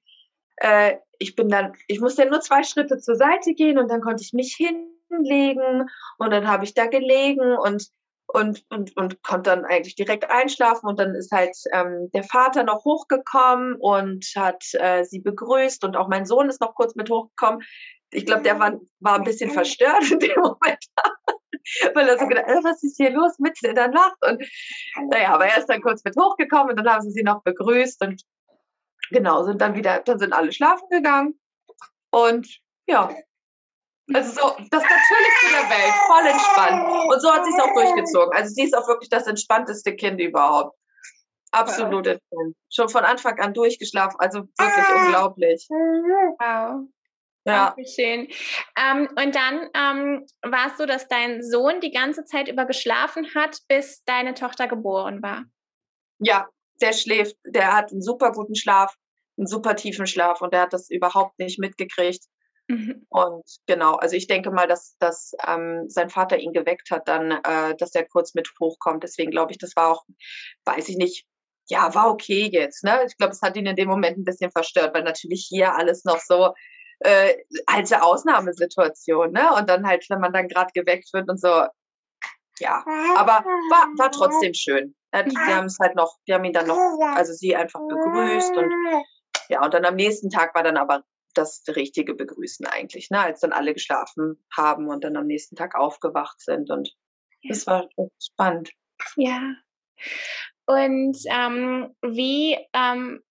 äh, 0.57 0.97
ich 1.18 1.37
bin 1.37 1.50
dann, 1.50 1.75
ich 1.87 2.00
musste 2.00 2.25
nur 2.25 2.40
zwei 2.40 2.62
Schritte 2.62 2.99
zur 2.99 3.16
Seite 3.16 3.52
gehen 3.52 3.78
und 3.78 3.88
dann 3.88 4.00
konnte 4.00 4.23
ich 4.23 4.33
mich 4.33 4.54
hin 4.54 4.98
legen 5.11 5.88
und 6.19 6.31
dann 6.31 6.49
habe 6.49 6.65
ich 6.65 6.75
da 6.75 6.87
gelegen 6.87 7.57
und 7.57 7.88
und, 8.31 8.65
und, 8.69 8.95
und 8.97 9.23
konnte 9.23 9.50
dann 9.50 9.65
eigentlich 9.65 9.95
direkt 9.95 10.31
einschlafen 10.31 10.87
und 10.87 10.99
dann 10.99 11.15
ist 11.15 11.33
halt 11.33 11.57
ähm, 11.73 12.11
der 12.12 12.25
Vater 12.25 12.62
noch 12.62 12.85
hochgekommen 12.85 13.77
und 13.77 14.27
hat 14.37 14.62
äh, 14.75 15.05
sie 15.05 15.21
begrüßt 15.21 15.83
und 15.85 15.97
auch 15.97 16.09
mein 16.09 16.27
Sohn 16.27 16.50
ist 16.50 16.61
noch 16.61 16.75
kurz 16.75 16.95
mit 16.95 17.09
hochgekommen. 17.09 17.65
Ich 18.11 18.27
glaube, 18.27 18.43
der 18.43 18.59
war, 18.59 18.79
war 19.00 19.17
ein 19.17 19.25
bisschen 19.25 19.50
verstört 19.50 20.11
in 20.11 20.19
dem 20.19 20.38
Moment, 20.41 20.85
weil 21.95 22.09
er 22.09 22.19
so 22.19 22.27
gedacht, 22.27 22.49
äh, 22.49 22.61
was 22.62 22.83
ist 22.83 22.99
hier 22.99 23.11
los 23.11 23.38
mitten 23.38 23.67
in 23.67 23.75
der 23.75 23.88
Nacht? 23.88 24.17
Und 24.21 24.45
naja, 25.11 25.35
aber 25.35 25.47
er 25.47 25.59
ist 25.59 25.67
dann 25.67 25.81
kurz 25.81 26.05
mit 26.05 26.15
hochgekommen 26.17 26.71
und 26.71 26.77
dann 26.77 26.95
haben 26.95 27.03
sie 27.03 27.12
sie 27.12 27.23
noch 27.23 27.43
begrüßt 27.43 28.03
und 28.03 28.23
genau, 29.11 29.43
sind 29.45 29.62
dann 29.62 29.75
wieder, 29.75 30.00
dann 30.00 30.19
sind 30.19 30.35
alle 30.35 30.53
schlafen 30.53 30.88
gegangen 30.91 31.41
und 32.11 32.47
ja, 32.87 33.11
also 34.15 34.33
so 34.33 34.49
das 34.71 34.83
Natürlichste 34.83 35.49
der 35.53 35.71
Welt, 35.71 35.95
voll 36.07 36.27
entspannt. 36.27 37.12
Und 37.12 37.21
so 37.21 37.33
hat 37.33 37.45
sie 37.45 37.50
es 37.50 37.61
auch 37.61 37.75
durchgezogen. 37.75 38.33
Also 38.33 38.55
sie 38.55 38.65
ist 38.65 38.77
auch 38.77 38.88
wirklich 38.88 39.11
das 39.11 39.27
entspannteste 39.27 39.95
Kind 39.95 40.21
überhaupt. 40.21 40.77
Absolut 41.50 42.07
ja. 42.07 42.12
entspannt. 42.12 42.57
Schon 42.71 42.88
von 42.88 43.05
Anfang 43.05 43.38
an 43.38 43.55
durchgeschlafen. 43.55 44.17
Also 44.19 44.41
wirklich 44.41 44.85
ah. 44.87 45.05
unglaublich. 45.05 45.67
Wow. 45.69 46.88
Ja. 47.47 47.75
Schön. 47.85 48.29
Ähm, 48.77 49.09
und 49.17 49.35
dann 49.35 49.71
ähm, 49.75 50.27
war 50.43 50.67
es 50.67 50.77
so, 50.77 50.85
dass 50.85 51.09
dein 51.09 51.43
Sohn 51.43 51.81
die 51.81 51.91
ganze 51.91 52.25
Zeit 52.25 52.49
über 52.49 52.67
geschlafen 52.67 53.27
hat, 53.35 53.59
bis 53.69 54.05
deine 54.05 54.35
Tochter 54.35 54.69
geboren 54.69 55.23
war. 55.23 55.45
Ja, 56.19 56.49
der 56.83 56.93
schläft, 56.93 57.37
der 57.45 57.75
hat 57.75 57.91
einen 57.91 58.03
super 58.03 58.33
guten 58.33 58.55
Schlaf, 58.55 58.95
einen 59.38 59.47
super 59.47 59.77
tiefen 59.77 60.07
Schlaf 60.07 60.43
und 60.43 60.53
der 60.53 60.62
hat 60.62 60.73
das 60.73 60.91
überhaupt 60.91 61.38
nicht 61.38 61.59
mitgekriegt. 61.59 62.25
Mhm. 62.69 63.07
Und 63.09 63.45
genau, 63.67 63.95
also 63.95 64.15
ich 64.15 64.27
denke 64.27 64.51
mal, 64.51 64.69
dass, 64.69 64.97
dass 64.99 65.33
ähm, 65.47 65.87
sein 65.89 66.11
Vater 66.11 66.39
ihn 66.39 66.53
geweckt 66.53 66.91
hat, 66.91 67.09
dann, 67.09 67.31
äh, 67.31 67.75
dass 67.77 67.95
er 67.95 68.07
kurz 68.07 68.35
mit 68.35 68.49
hochkommt. 68.61 69.03
Deswegen 69.03 69.31
glaube 69.31 69.53
ich, 69.53 69.59
das 69.59 69.75
war 69.75 69.93
auch, 69.93 70.05
weiß 70.65 70.89
ich 70.91 70.97
nicht, 70.97 71.27
ja, 71.69 71.95
war 71.95 72.11
okay 72.11 72.49
jetzt. 72.53 72.85
Ne? 72.85 73.01
Ich 73.07 73.17
glaube, 73.17 73.33
es 73.33 73.43
hat 73.43 73.57
ihn 73.57 73.67
in 73.67 73.77
dem 73.77 73.89
Moment 73.89 74.19
ein 74.19 74.25
bisschen 74.25 74.51
verstört, 74.51 74.95
weil 74.95 75.03
natürlich 75.03 75.47
hier 75.49 75.75
alles 75.75 76.05
noch 76.05 76.21
so 76.21 76.53
äh, 77.01 77.35
alte 77.67 78.03
Ausnahmesituation, 78.03 79.33
ne? 79.33 79.55
Und 79.55 79.69
dann 79.69 79.87
halt, 79.87 80.05
wenn 80.09 80.21
man 80.21 80.33
dann 80.33 80.49
gerade 80.49 80.73
geweckt 80.75 81.13
wird 81.13 81.29
und 81.29 81.41
so, 81.41 81.65
ja, 82.59 82.85
aber 83.17 83.45
war, 83.45 83.89
war 83.97 84.11
trotzdem 84.11 84.53
schön. 84.53 84.95
Die 85.15 85.37
haben 85.37 85.67
es 85.67 85.79
halt 85.81 85.95
noch, 85.95 86.17
die 86.27 86.35
haben 86.35 86.45
ihn 86.45 86.53
dann 86.53 86.67
noch, 86.67 86.77
also 87.15 87.33
sie 87.33 87.55
einfach 87.55 87.81
begrüßt 87.81 88.57
und 88.57 88.73
ja, 89.49 89.65
und 89.65 89.73
dann 89.73 89.85
am 89.85 89.95
nächsten 89.95 90.29
Tag 90.29 90.55
war 90.55 90.63
dann 90.63 90.77
aber 90.77 91.03
das 91.38 91.62
richtige 91.75 92.14
Begrüßen 92.14 92.66
eigentlich, 92.66 93.11
ne? 93.11 93.21
als 93.21 93.40
dann 93.40 93.52
alle 93.52 93.73
geschlafen 93.73 94.45
haben 94.54 94.88
und 94.88 95.04
dann 95.04 95.16
am 95.16 95.26
nächsten 95.26 95.57
Tag 95.57 95.75
aufgewacht 95.75 96.40
sind. 96.40 96.71
Und 96.71 96.90
ja. 97.42 97.50
das 97.50 97.66
war 97.66 97.88
spannend. 98.21 98.71
Ja. 99.16 99.54
Und 100.66 101.16
ähm, 101.30 101.95
wie 102.02 102.59
ähm, 102.75 103.23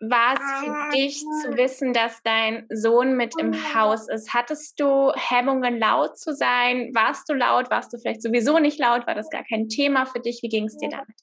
war 0.00 0.34
es 0.34 0.64
für 0.64 0.96
dich 0.96 1.20
zu 1.20 1.56
wissen, 1.56 1.92
dass 1.92 2.22
dein 2.22 2.66
Sohn 2.70 3.16
mit 3.16 3.34
im 3.38 3.54
Haus 3.74 4.08
ist? 4.08 4.34
Hattest 4.34 4.78
du 4.80 5.12
Hemmungen, 5.14 5.78
laut 5.78 6.18
zu 6.18 6.34
sein? 6.34 6.90
Warst 6.94 7.28
du 7.28 7.34
laut? 7.34 7.70
Warst 7.70 7.92
du 7.92 7.98
vielleicht 7.98 8.22
sowieso 8.22 8.58
nicht 8.58 8.78
laut? 8.78 9.06
War 9.06 9.14
das 9.14 9.30
gar 9.30 9.44
kein 9.44 9.68
Thema 9.68 10.04
für 10.04 10.20
dich? 10.20 10.40
Wie 10.42 10.48
ging 10.48 10.66
es 10.66 10.76
dir 10.76 10.90
damit? 10.90 11.16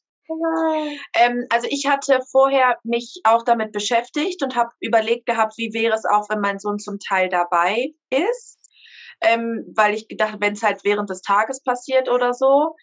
Ähm, 1.15 1.45
also 1.49 1.67
ich 1.69 1.87
hatte 1.87 2.19
vorher 2.31 2.77
mich 2.83 3.21
auch 3.23 3.43
damit 3.43 3.71
beschäftigt 3.71 4.43
und 4.43 4.55
habe 4.55 4.69
überlegt 4.79 5.25
gehabt, 5.25 5.53
wie 5.57 5.73
wäre 5.73 5.95
es 5.95 6.05
auch, 6.05 6.29
wenn 6.29 6.39
mein 6.39 6.59
Sohn 6.59 6.79
zum 6.79 6.99
Teil 6.99 7.29
dabei 7.29 7.93
ist, 8.09 8.59
ähm, 9.21 9.65
weil 9.75 9.93
ich 9.93 10.07
gedacht, 10.07 10.37
wenn 10.39 10.53
es 10.53 10.63
halt 10.63 10.83
während 10.83 11.09
des 11.09 11.21
Tages 11.21 11.63
passiert 11.63 12.09
oder 12.09 12.33
so, 12.33 12.75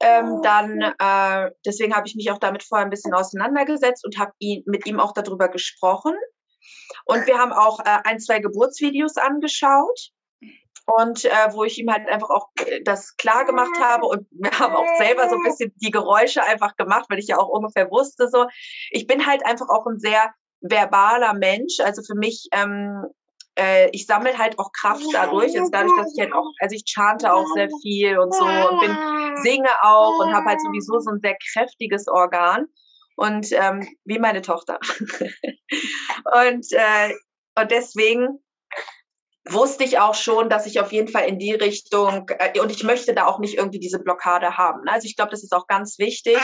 ähm, 0.00 0.40
dann 0.42 0.80
äh, 0.80 1.50
deswegen 1.66 1.94
habe 1.94 2.06
ich 2.06 2.14
mich 2.16 2.30
auch 2.30 2.38
damit 2.38 2.62
vorher 2.62 2.86
ein 2.86 2.90
bisschen 2.90 3.12
auseinandergesetzt 3.12 4.04
und 4.04 4.18
habe 4.18 4.32
ihn 4.38 4.62
mit 4.66 4.86
ihm 4.86 4.98
auch 4.98 5.12
darüber 5.12 5.48
gesprochen. 5.48 6.14
Und 7.04 7.26
wir 7.26 7.38
haben 7.38 7.52
auch 7.52 7.80
äh, 7.80 7.98
ein, 8.04 8.18
zwei 8.18 8.38
Geburtsvideos 8.38 9.16
angeschaut 9.16 10.12
und 10.96 11.24
äh, 11.24 11.52
wo 11.52 11.64
ich 11.64 11.78
ihm 11.78 11.90
halt 11.90 12.08
einfach 12.08 12.30
auch 12.30 12.48
äh, 12.66 12.82
das 12.82 13.16
klar 13.16 13.44
gemacht 13.44 13.78
habe 13.80 14.06
und 14.06 14.26
wir 14.30 14.50
haben 14.58 14.74
auch 14.74 14.96
selber 14.98 15.28
so 15.28 15.36
ein 15.36 15.42
bisschen 15.42 15.72
die 15.76 15.90
Geräusche 15.90 16.42
einfach 16.44 16.76
gemacht, 16.76 17.06
weil 17.08 17.18
ich 17.18 17.28
ja 17.28 17.38
auch 17.38 17.48
ungefähr 17.48 17.90
wusste 17.90 18.28
so, 18.28 18.46
ich 18.90 19.06
bin 19.06 19.26
halt 19.26 19.44
einfach 19.44 19.68
auch 19.68 19.86
ein 19.86 19.98
sehr 19.98 20.32
verbaler 20.60 21.34
Mensch, 21.34 21.80
also 21.80 22.02
für 22.02 22.18
mich 22.18 22.48
ähm, 22.52 23.04
äh, 23.56 23.90
ich 23.92 24.06
sammle 24.06 24.36
halt 24.36 24.58
auch 24.58 24.70
Kraft 24.72 25.04
dadurch, 25.12 25.58
also 25.58 25.70
dadurch, 25.70 25.92
dass 25.96 26.12
ich 26.14 26.20
halt 26.20 26.32
auch, 26.32 26.50
also 26.60 26.74
ich 26.74 26.84
chante 26.86 27.32
auch 27.32 27.46
sehr 27.54 27.68
viel 27.82 28.18
und 28.18 28.34
so 28.34 28.44
und 28.44 28.80
bin, 28.80 28.96
singe 29.42 29.70
auch 29.82 30.18
und 30.20 30.32
habe 30.34 30.46
halt 30.46 30.60
sowieso 30.60 30.98
so 31.00 31.10
ein 31.10 31.20
sehr 31.20 31.36
kräftiges 31.52 32.08
Organ. 32.08 32.66
Und 33.16 33.52
ähm, 33.52 33.86
wie 34.04 34.18
meine 34.18 34.40
Tochter. 34.40 34.78
und, 35.10 36.66
äh, 36.72 37.14
und 37.54 37.70
deswegen 37.70 38.42
wusste 39.48 39.84
ich 39.84 39.98
auch 39.98 40.14
schon, 40.14 40.50
dass 40.50 40.66
ich 40.66 40.80
auf 40.80 40.92
jeden 40.92 41.08
Fall 41.08 41.26
in 41.26 41.38
die 41.38 41.52
Richtung, 41.52 42.28
äh, 42.38 42.60
und 42.60 42.70
ich 42.70 42.84
möchte 42.84 43.14
da 43.14 43.26
auch 43.26 43.38
nicht 43.38 43.56
irgendwie 43.56 43.78
diese 43.78 43.98
Blockade 43.98 44.58
haben. 44.58 44.86
Also 44.86 45.06
ich 45.06 45.16
glaube, 45.16 45.30
das 45.30 45.42
ist 45.42 45.54
auch 45.54 45.66
ganz 45.66 45.98
wichtig, 45.98 46.36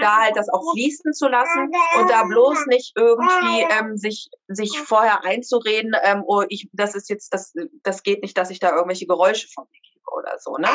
da 0.00 0.16
halt 0.22 0.36
das 0.36 0.48
auch 0.48 0.72
fließen 0.72 1.12
zu 1.12 1.28
lassen 1.28 1.70
und 1.98 2.10
da 2.10 2.24
bloß 2.24 2.66
nicht 2.66 2.92
irgendwie 2.96 3.66
ähm, 3.78 3.96
sich, 3.96 4.28
sich 4.48 4.78
vorher 4.78 5.24
einzureden, 5.24 5.92
ähm, 6.04 6.22
oh, 6.26 6.44
ich, 6.48 6.68
das 6.72 6.94
ist 6.94 7.10
jetzt, 7.10 7.34
das, 7.34 7.52
das 7.82 8.02
geht 8.02 8.22
nicht, 8.22 8.38
dass 8.38 8.50
ich 8.50 8.60
da 8.60 8.70
irgendwelche 8.70 9.06
Geräusche 9.06 9.48
von 9.48 9.64
mir 9.70 9.80
gebe 9.80 10.16
oder 10.16 10.38
so. 10.38 10.56
Ne? 10.56 10.68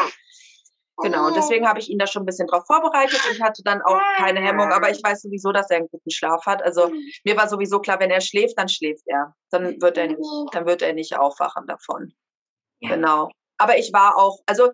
Genau, 1.01 1.31
deswegen 1.31 1.67
habe 1.67 1.79
ich 1.79 1.89
ihn 1.89 1.97
da 1.97 2.07
schon 2.07 2.23
ein 2.23 2.25
bisschen 2.25 2.47
drauf 2.47 2.65
vorbereitet 2.65 3.19
und 3.31 3.41
hatte 3.41 3.63
dann 3.63 3.81
auch 3.81 3.99
keine 4.17 4.41
Hemmung. 4.41 4.71
Aber 4.71 4.89
ich 4.89 5.03
weiß 5.03 5.21
sowieso, 5.21 5.51
dass 5.51 5.69
er 5.69 5.77
einen 5.77 5.89
guten 5.89 6.11
Schlaf 6.11 6.45
hat. 6.45 6.61
Also 6.63 6.91
mir 7.23 7.37
war 7.37 7.47
sowieso 7.47 7.79
klar, 7.79 7.99
wenn 7.99 8.11
er 8.11 8.21
schläft, 8.21 8.57
dann 8.57 8.69
schläft 8.69 9.03
er. 9.07 9.33
Dann 9.49 9.81
wird 9.81 9.97
er 9.97 10.07
nicht, 10.07 10.19
dann 10.51 10.65
wird 10.65 10.81
er 10.81 10.93
nicht 10.93 11.17
aufwachen 11.17 11.67
davon. 11.67 12.13
Ja. 12.79 12.95
Genau. 12.95 13.29
Aber 13.57 13.77
ich 13.77 13.93
war 13.93 14.17
auch, 14.17 14.39
also 14.45 14.71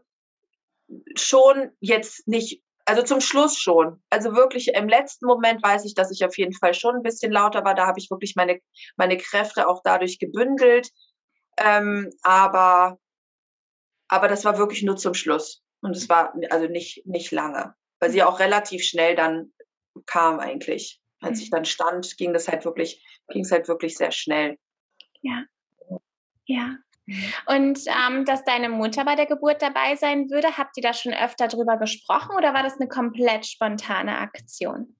schon 1.15 1.71
jetzt 1.79 2.27
nicht, 2.27 2.63
also 2.85 3.01
zum 3.03 3.19
Schluss 3.19 3.57
schon. 3.57 4.01
Also 4.09 4.33
wirklich 4.35 4.69
im 4.69 4.87
letzten 4.87 5.25
Moment 5.25 5.61
weiß 5.61 5.85
ich, 5.85 5.93
dass 5.93 6.11
ich 6.11 6.23
auf 6.23 6.37
jeden 6.37 6.53
Fall 6.53 6.73
schon 6.73 6.95
ein 6.95 7.03
bisschen 7.03 7.31
lauter 7.31 7.65
war. 7.65 7.75
Da 7.75 7.85
habe 7.85 7.99
ich 7.99 8.09
wirklich 8.09 8.35
meine, 8.35 8.59
meine 8.95 9.17
Kräfte 9.17 9.67
auch 9.67 9.81
dadurch 9.83 10.19
gebündelt. 10.19 10.89
Ähm, 11.57 12.09
aber, 12.21 12.97
aber 14.07 14.27
das 14.27 14.45
war 14.45 14.57
wirklich 14.57 14.83
nur 14.83 14.95
zum 14.95 15.13
Schluss. 15.13 15.63
Und 15.81 15.95
es 15.95 16.09
war 16.09 16.33
also 16.49 16.67
nicht, 16.67 17.05
nicht 17.05 17.31
lange, 17.31 17.75
weil 17.99 18.09
sie 18.09 18.23
auch 18.23 18.39
relativ 18.39 18.83
schnell 18.83 19.15
dann 19.15 19.53
kam 20.05 20.39
eigentlich. 20.39 20.99
Als 21.19 21.41
ich 21.41 21.49
dann 21.49 21.65
stand, 21.65 22.17
ging 22.17 22.33
das 22.33 22.47
halt 22.47 22.63
wirklich, 22.65 23.03
ging 23.29 23.43
es 23.43 23.51
halt 23.51 23.67
wirklich 23.67 23.97
sehr 23.97 24.11
schnell. 24.11 24.57
Ja. 25.21 25.43
Ja. 26.45 26.77
Und 27.45 27.79
ähm, 27.87 28.25
dass 28.25 28.43
deine 28.43 28.69
Mutter 28.69 29.05
bei 29.05 29.15
der 29.15 29.25
Geburt 29.25 29.61
dabei 29.61 29.95
sein 29.95 30.29
würde, 30.29 30.57
habt 30.57 30.75
ihr 30.77 30.83
da 30.83 30.93
schon 30.93 31.13
öfter 31.13 31.47
drüber 31.47 31.77
gesprochen 31.77 32.35
oder 32.35 32.53
war 32.53 32.63
das 32.63 32.79
eine 32.79 32.89
komplett 32.89 33.45
spontane 33.45 34.17
Aktion? 34.17 34.97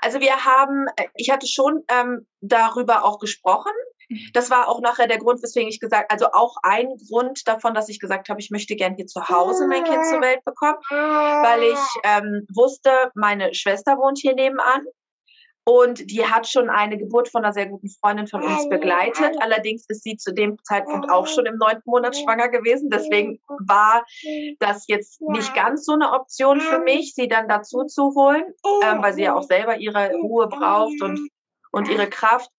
Also 0.00 0.20
wir 0.20 0.44
haben, 0.44 0.86
äh, 0.96 1.06
ich 1.14 1.30
hatte 1.30 1.46
schon 1.46 1.84
ähm, 1.88 2.26
darüber 2.40 3.04
auch 3.04 3.18
gesprochen. 3.18 3.72
Das 4.32 4.50
war 4.50 4.68
auch 4.68 4.80
nachher 4.80 5.06
der 5.06 5.18
Grund, 5.18 5.42
weswegen 5.42 5.68
ich 5.68 5.80
gesagt, 5.80 6.10
also 6.10 6.26
auch 6.32 6.56
ein 6.62 6.88
Grund 7.08 7.46
davon, 7.46 7.74
dass 7.74 7.88
ich 7.88 8.00
gesagt 8.00 8.28
habe, 8.28 8.40
ich 8.40 8.50
möchte 8.50 8.76
gern 8.76 8.94
hier 8.96 9.06
zu 9.06 9.28
Hause 9.28 9.66
mein 9.66 9.84
Kind 9.84 10.04
zur 10.06 10.20
Welt 10.20 10.44
bekommen, 10.44 10.78
weil 10.90 11.62
ich 11.62 11.78
ähm, 12.04 12.46
wusste, 12.52 12.90
meine 13.14 13.54
Schwester 13.54 13.98
wohnt 13.98 14.18
hier 14.18 14.34
nebenan 14.34 14.84
und 15.64 16.10
die 16.10 16.26
hat 16.26 16.48
schon 16.48 16.70
eine 16.70 16.96
Geburt 16.98 17.28
von 17.28 17.44
einer 17.44 17.52
sehr 17.52 17.66
guten 17.66 17.88
Freundin 17.88 18.26
von 18.26 18.42
uns 18.42 18.68
begleitet. 18.68 19.36
Allerdings 19.40 19.84
ist 19.88 20.02
sie 20.02 20.16
zu 20.16 20.32
dem 20.32 20.58
Zeitpunkt 20.64 21.10
auch 21.10 21.26
schon 21.26 21.46
im 21.46 21.58
neunten 21.58 21.88
Monat 21.88 22.16
schwanger 22.16 22.48
gewesen. 22.48 22.90
Deswegen 22.90 23.40
war 23.60 24.04
das 24.58 24.86
jetzt 24.88 25.20
nicht 25.20 25.54
ganz 25.54 25.84
so 25.84 25.92
eine 25.92 26.12
Option 26.12 26.60
für 26.60 26.80
mich, 26.80 27.14
sie 27.14 27.28
dann 27.28 27.48
dazu 27.48 27.84
zu 27.84 28.14
holen, 28.14 28.44
ähm, 28.82 29.02
weil 29.02 29.12
sie 29.12 29.22
ja 29.22 29.34
auch 29.34 29.42
selber 29.42 29.76
ihre 29.76 30.10
Ruhe 30.14 30.48
braucht 30.48 31.00
und, 31.02 31.28
und 31.72 31.88
ihre 31.88 32.08
Kraft. 32.08 32.50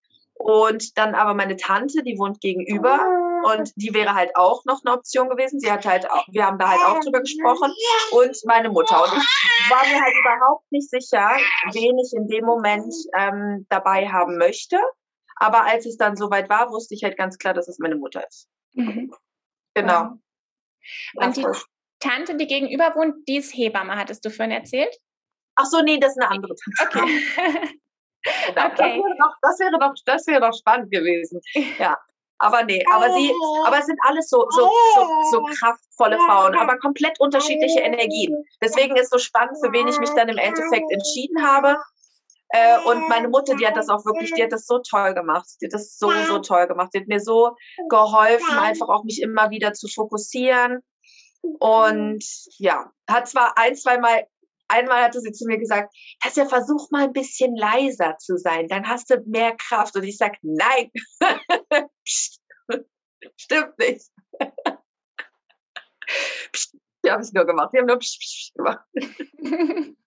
Und 0.43 0.97
dann 0.97 1.15
aber 1.15 1.33
meine 1.33 1.55
Tante, 1.55 2.03
die 2.03 2.17
wohnt 2.17 2.41
gegenüber 2.41 2.99
und 3.43 3.71
die 3.75 3.93
wäre 3.93 4.15
halt 4.15 4.35
auch 4.35 4.65
noch 4.65 4.83
eine 4.83 4.95
Option 4.95 5.29
gewesen. 5.29 5.59
Sie 5.59 5.71
hat 5.71 5.85
halt 5.85 6.09
auch, 6.09 6.25
wir 6.29 6.45
haben 6.45 6.57
da 6.57 6.69
halt 6.69 6.81
auch 6.81 6.99
drüber 6.99 7.19
gesprochen 7.19 7.71
und 8.11 8.37
meine 8.45 8.69
Mutter. 8.69 9.03
Und 9.03 9.17
ich 9.17 9.69
war 9.69 9.85
mir 9.87 10.01
halt 10.01 10.13
überhaupt 10.19 10.71
nicht 10.71 10.89
sicher, 10.89 11.29
wen 11.73 11.97
ich 11.99 12.13
in 12.13 12.27
dem 12.27 12.45
Moment 12.45 12.93
ähm, 13.17 13.65
dabei 13.69 14.07
haben 14.07 14.37
möchte. 14.37 14.77
Aber 15.35 15.65
als 15.65 15.85
es 15.85 15.97
dann 15.97 16.15
soweit 16.15 16.49
war, 16.49 16.71
wusste 16.71 16.93
ich 16.93 17.03
halt 17.03 17.17
ganz 17.17 17.37
klar, 17.37 17.53
dass 17.53 17.67
es 17.67 17.79
meine 17.79 17.95
Mutter 17.95 18.25
ist. 18.27 18.47
Mhm. 18.73 19.13
Genau. 19.73 20.17
Und 21.15 21.37
die 21.37 21.45
Tante, 21.99 22.35
die 22.35 22.47
gegenüber 22.47 22.93
wohnt, 22.95 23.27
die 23.27 23.37
ist 23.37 23.55
Hebamme, 23.55 23.95
hattest 23.95 24.25
du 24.25 24.29
vorhin 24.29 24.51
erzählt? 24.51 24.95
Ach 25.55 25.65
so, 25.65 25.81
nee, 25.81 25.99
das 25.99 26.11
ist 26.11 26.21
eine 26.21 26.31
andere 26.31 26.55
Tante. 26.55 26.99
Okay. 26.99 27.79
Okay. 28.49 28.53
Das, 28.55 28.79
wäre 28.79 29.17
doch, 29.17 29.35
das, 29.41 29.59
wäre 29.59 29.79
doch, 29.79 29.93
das 30.05 30.27
wäre 30.27 30.41
doch 30.41 30.53
spannend 30.57 30.91
gewesen. 30.91 31.41
Ja. 31.79 31.97
Aber 32.41 32.63
nee, 32.63 32.83
aber 32.91 33.13
sie, 33.13 33.31
aber 33.65 33.77
es 33.77 33.85
sind 33.85 33.99
alles 34.07 34.27
so, 34.27 34.47
so, 34.49 34.67
so, 34.95 35.07
so 35.31 35.43
kraftvolle 35.43 36.17
Frauen, 36.17 36.55
aber 36.55 36.77
komplett 36.79 37.19
unterschiedliche 37.19 37.81
Energien. 37.81 38.35
Deswegen 38.59 38.95
ist 38.95 39.11
so 39.11 39.19
spannend, 39.19 39.57
für 39.63 39.71
wen 39.71 39.87
ich 39.87 39.99
mich 39.99 40.09
dann 40.15 40.27
im 40.27 40.39
Endeffekt 40.39 40.91
entschieden 40.91 41.45
habe. 41.45 41.77
Äh, 42.49 42.79
und 42.85 43.07
meine 43.07 43.29
Mutter, 43.29 43.55
die 43.55 43.67
hat 43.67 43.77
das 43.77 43.89
auch 43.89 44.03
wirklich, 44.05 44.33
die 44.33 44.43
hat 44.43 44.51
das 44.51 44.65
so 44.65 44.79
toll 44.79 45.13
gemacht. 45.13 45.47
Die 45.61 45.67
hat 45.67 45.73
das 45.73 45.97
so, 45.99 46.11
so 46.27 46.39
toll 46.39 46.65
gemacht. 46.67 46.89
Die 46.93 46.99
hat 47.01 47.07
mir 47.07 47.19
so 47.19 47.55
geholfen, 47.89 48.57
einfach 48.57 48.89
auch 48.89 49.03
mich 49.03 49.21
immer 49.21 49.51
wieder 49.51 49.73
zu 49.73 49.87
fokussieren. 49.87 50.79
Und 51.41 52.23
ja, 52.57 52.91
hat 53.07 53.27
zwar 53.27 53.57
ein, 53.57 53.75
zwei 53.75 53.99
Mal 53.99 54.25
einmal 54.71 55.03
hatte 55.03 55.21
sie 55.21 55.31
zu 55.31 55.45
mir 55.45 55.57
gesagt, 55.57 55.95
dass 56.23 56.35
ja 56.35 56.45
versuch 56.47 56.89
mal 56.91 57.03
ein 57.03 57.13
bisschen 57.13 57.55
leiser 57.55 58.17
zu 58.17 58.37
sein, 58.37 58.67
dann 58.67 58.87
hast 58.87 59.09
du 59.09 59.21
mehr 59.25 59.55
Kraft. 59.55 59.95
Und 59.95 60.03
ich 60.03 60.17
sage, 60.17 60.37
nein, 60.41 60.91
stimmt 63.37 63.77
nicht. 63.79 64.09
Die 67.03 67.11
habe 67.11 67.23
ich 67.23 67.33
nur 67.33 67.45
gemacht. 67.45 67.71
Die 67.73 67.79
haben 67.79 67.87
nur 67.87 67.99
gemacht. 68.55 68.85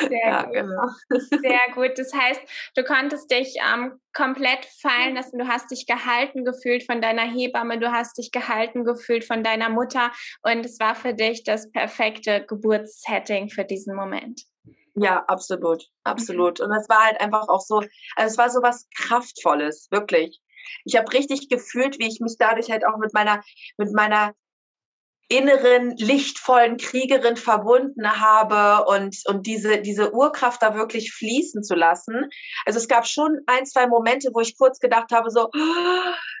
Sehr 0.00 0.18
ja, 0.26 0.42
gut. 0.42 0.52
genau. 0.52 0.88
Sehr 1.40 1.72
gut. 1.74 1.98
Das 1.98 2.12
heißt, 2.12 2.40
du 2.74 2.84
konntest 2.84 3.30
dich 3.30 3.56
ähm, 3.72 4.00
komplett 4.12 4.64
fallen 4.80 5.14
lassen. 5.14 5.38
Du 5.38 5.48
hast 5.48 5.70
dich 5.70 5.86
gehalten 5.86 6.44
gefühlt 6.44 6.84
von 6.84 7.00
deiner 7.00 7.22
Hebamme, 7.22 7.78
du 7.78 7.92
hast 7.92 8.18
dich 8.18 8.30
gehalten 8.32 8.84
gefühlt 8.84 9.24
von 9.24 9.42
deiner 9.42 9.68
Mutter 9.68 10.12
und 10.42 10.64
es 10.64 10.78
war 10.80 10.94
für 10.94 11.14
dich 11.14 11.44
das 11.44 11.70
perfekte 11.70 12.44
Geburtssetting 12.46 13.48
für 13.48 13.64
diesen 13.64 13.94
Moment. 13.94 14.42
Ja, 14.94 15.24
absolut, 15.28 15.84
absolut. 16.04 16.60
Und 16.60 16.72
es 16.72 16.88
war 16.88 17.04
halt 17.04 17.20
einfach 17.20 17.48
auch 17.48 17.60
so, 17.60 17.82
also 18.16 18.32
es 18.32 18.38
war 18.38 18.48
so 18.48 18.62
was 18.62 18.88
Kraftvolles, 18.96 19.88
wirklich. 19.90 20.40
Ich 20.84 20.96
habe 20.96 21.12
richtig 21.12 21.48
gefühlt, 21.50 21.98
wie 21.98 22.08
ich 22.08 22.20
mich 22.20 22.36
dadurch 22.38 22.70
halt 22.70 22.86
auch 22.86 22.96
mit 22.96 23.12
meiner, 23.12 23.42
mit 23.76 23.92
meiner 23.92 24.34
inneren, 25.28 25.96
lichtvollen 25.96 26.76
Kriegerin 26.76 27.36
verbunden 27.36 28.20
habe 28.20 28.84
und, 28.86 29.16
und 29.26 29.46
diese, 29.46 29.80
diese 29.80 30.14
Urkraft 30.14 30.62
da 30.62 30.74
wirklich 30.74 31.12
fließen 31.12 31.64
zu 31.64 31.74
lassen. 31.74 32.30
Also 32.64 32.78
es 32.78 32.86
gab 32.86 33.06
schon 33.06 33.40
ein, 33.46 33.66
zwei 33.66 33.88
Momente, 33.88 34.30
wo 34.32 34.40
ich 34.40 34.56
kurz 34.56 34.78
gedacht 34.78 35.10
habe, 35.10 35.30
so, 35.30 35.50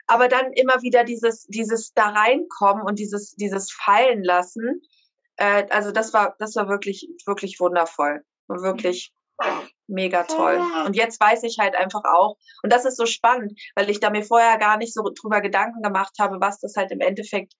aber 0.06 0.28
dann 0.28 0.52
immer 0.52 0.82
wieder 0.82 1.02
dieses, 1.02 1.46
dieses 1.46 1.92
da 1.94 2.10
reinkommen 2.10 2.84
und 2.84 2.98
dieses, 2.98 3.34
dieses 3.34 3.72
fallen 3.72 4.22
lassen. 4.22 4.82
Äh, 5.36 5.66
also 5.70 5.90
das 5.90 6.12
war, 6.12 6.36
das 6.38 6.54
war 6.54 6.68
wirklich, 6.68 7.08
wirklich 7.26 7.58
wundervoll. 7.58 8.22
Wirklich 8.48 9.12
mega 9.88 10.22
toll. 10.22 10.60
Und 10.86 10.96
jetzt 10.96 11.20
weiß 11.20 11.42
ich 11.42 11.58
halt 11.58 11.74
einfach 11.74 12.02
auch, 12.04 12.36
und 12.62 12.72
das 12.72 12.84
ist 12.84 12.96
so 12.96 13.06
spannend, 13.06 13.58
weil 13.74 13.90
ich 13.90 14.00
da 14.00 14.10
mir 14.10 14.22
vorher 14.22 14.58
gar 14.58 14.76
nicht 14.76 14.94
so 14.94 15.02
drüber 15.02 15.40
Gedanken 15.40 15.82
gemacht 15.82 16.14
habe, 16.18 16.40
was 16.40 16.60
das 16.60 16.74
halt 16.76 16.90
im 16.90 17.00
Endeffekt 17.00 17.52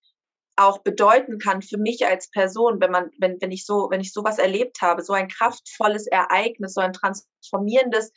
auch 0.56 0.78
bedeuten 0.78 1.38
kann 1.38 1.62
für 1.62 1.78
mich 1.78 2.06
als 2.06 2.30
Person, 2.30 2.80
wenn 2.80 2.90
man, 2.90 3.10
wenn, 3.18 3.40
wenn 3.40 3.50
ich 3.50 3.66
so, 3.66 3.88
wenn 3.90 4.00
ich 4.00 4.12
sowas 4.12 4.38
erlebt 4.38 4.80
habe, 4.80 5.02
so 5.02 5.12
ein 5.12 5.28
kraftvolles 5.28 6.06
Ereignis, 6.06 6.74
so 6.74 6.80
ein 6.80 6.92
transformierendes 6.92 8.12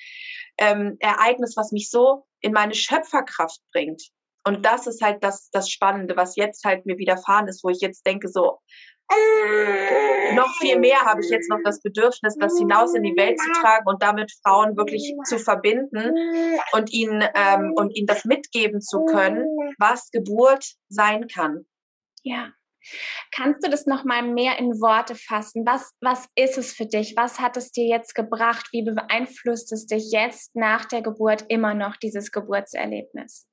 ähm, 0.58 0.96
Ereignis, 1.00 1.56
was 1.58 1.72
mich 1.72 1.90
so 1.90 2.26
in 2.40 2.54
meine 2.54 2.74
Schöpferkraft 2.74 3.60
bringt. 3.74 4.02
Und 4.46 4.66
das 4.66 4.88
ist 4.88 5.02
halt 5.02 5.24
das, 5.24 5.50
das 5.52 5.70
Spannende, 5.70 6.16
was 6.16 6.38
jetzt 6.38 6.64
halt 6.64 6.86
mir 6.86 6.98
widerfahren 6.98 7.48
ist, 7.48 7.64
wo 7.64 7.70
ich 7.70 7.82
jetzt 7.82 8.06
denke, 8.06 8.30
so, 8.30 8.60
noch 10.36 10.54
viel 10.60 10.78
mehr 10.80 11.00
habe 11.02 11.22
ich 11.22 11.30
jetzt 11.30 11.50
noch 11.50 11.60
das 11.64 11.82
Bedürfnis, 11.82 12.36
das 12.40 12.58
hinaus 12.58 12.94
in 12.94 13.04
die 13.04 13.16
Welt 13.18 13.40
zu 13.40 13.52
tragen 13.54 13.88
und 13.88 14.04
damit 14.04 14.32
Frauen 14.44 14.78
wirklich 14.78 15.16
zu 15.26 15.40
verbinden 15.40 16.14
und 16.74 16.92
ihnen 16.94 17.24
ähm, 17.34 17.74
und 17.76 17.96
ihnen 17.96 18.06
das 18.06 18.26
mitgeben 18.26 18.82
zu 18.82 19.06
können, 19.06 19.46
was 19.80 20.12
Geburt 20.12 20.64
sein 20.90 21.28
kann. 21.28 21.66
Ja. 22.24 22.52
Kannst 23.32 23.66
du 23.66 23.70
das 23.70 23.86
nochmal 23.86 24.24
mehr 24.24 24.58
in 24.58 24.80
Worte 24.82 25.16
fassen? 25.16 25.66
Was, 25.66 25.94
was 26.02 26.28
ist 26.36 26.58
es 26.58 26.74
für 26.74 26.86
dich? 26.86 27.16
Was 27.18 27.40
hat 27.40 27.58
es 27.58 27.72
dir 27.72 27.86
jetzt 27.86 28.16
gebracht? 28.16 28.68
Wie 28.72 28.84
beeinflusst 28.84 29.72
es 29.74 29.86
dich 29.86 30.12
jetzt 30.12 30.56
nach 30.56 30.86
der 30.86 31.02
Geburt 31.02 31.46
immer 31.50 31.74
noch, 31.74 31.98
dieses 31.98 32.32
Geburtserlebnis? 32.32 33.48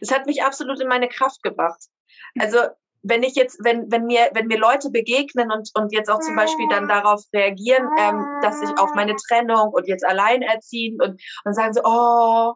Es 0.00 0.12
hat 0.12 0.26
mich 0.26 0.42
absolut 0.44 0.80
in 0.80 0.88
meine 0.88 1.08
Kraft 1.08 1.42
gebracht. 1.42 1.80
Also 2.38 2.58
wenn 3.02 3.24
ich 3.24 3.34
jetzt, 3.34 3.58
wenn, 3.64 3.90
wenn 3.90 4.06
mir, 4.06 4.30
wenn 4.32 4.46
mir 4.46 4.58
Leute 4.58 4.90
begegnen 4.90 5.50
und, 5.50 5.70
und 5.74 5.92
jetzt 5.92 6.08
auch 6.08 6.20
zum 6.20 6.36
Beispiel 6.36 6.68
dann 6.68 6.88
darauf 6.88 7.22
reagieren, 7.32 7.88
ähm, 7.98 8.24
dass 8.42 8.62
ich 8.62 8.70
auf 8.78 8.94
meine 8.94 9.16
Trennung 9.16 9.70
und 9.72 9.88
jetzt 9.88 10.06
alleinerziehend 10.06 11.02
und, 11.02 11.20
und 11.44 11.54
sagen 11.54 11.74
so, 11.74 11.80
oh, 11.84 12.54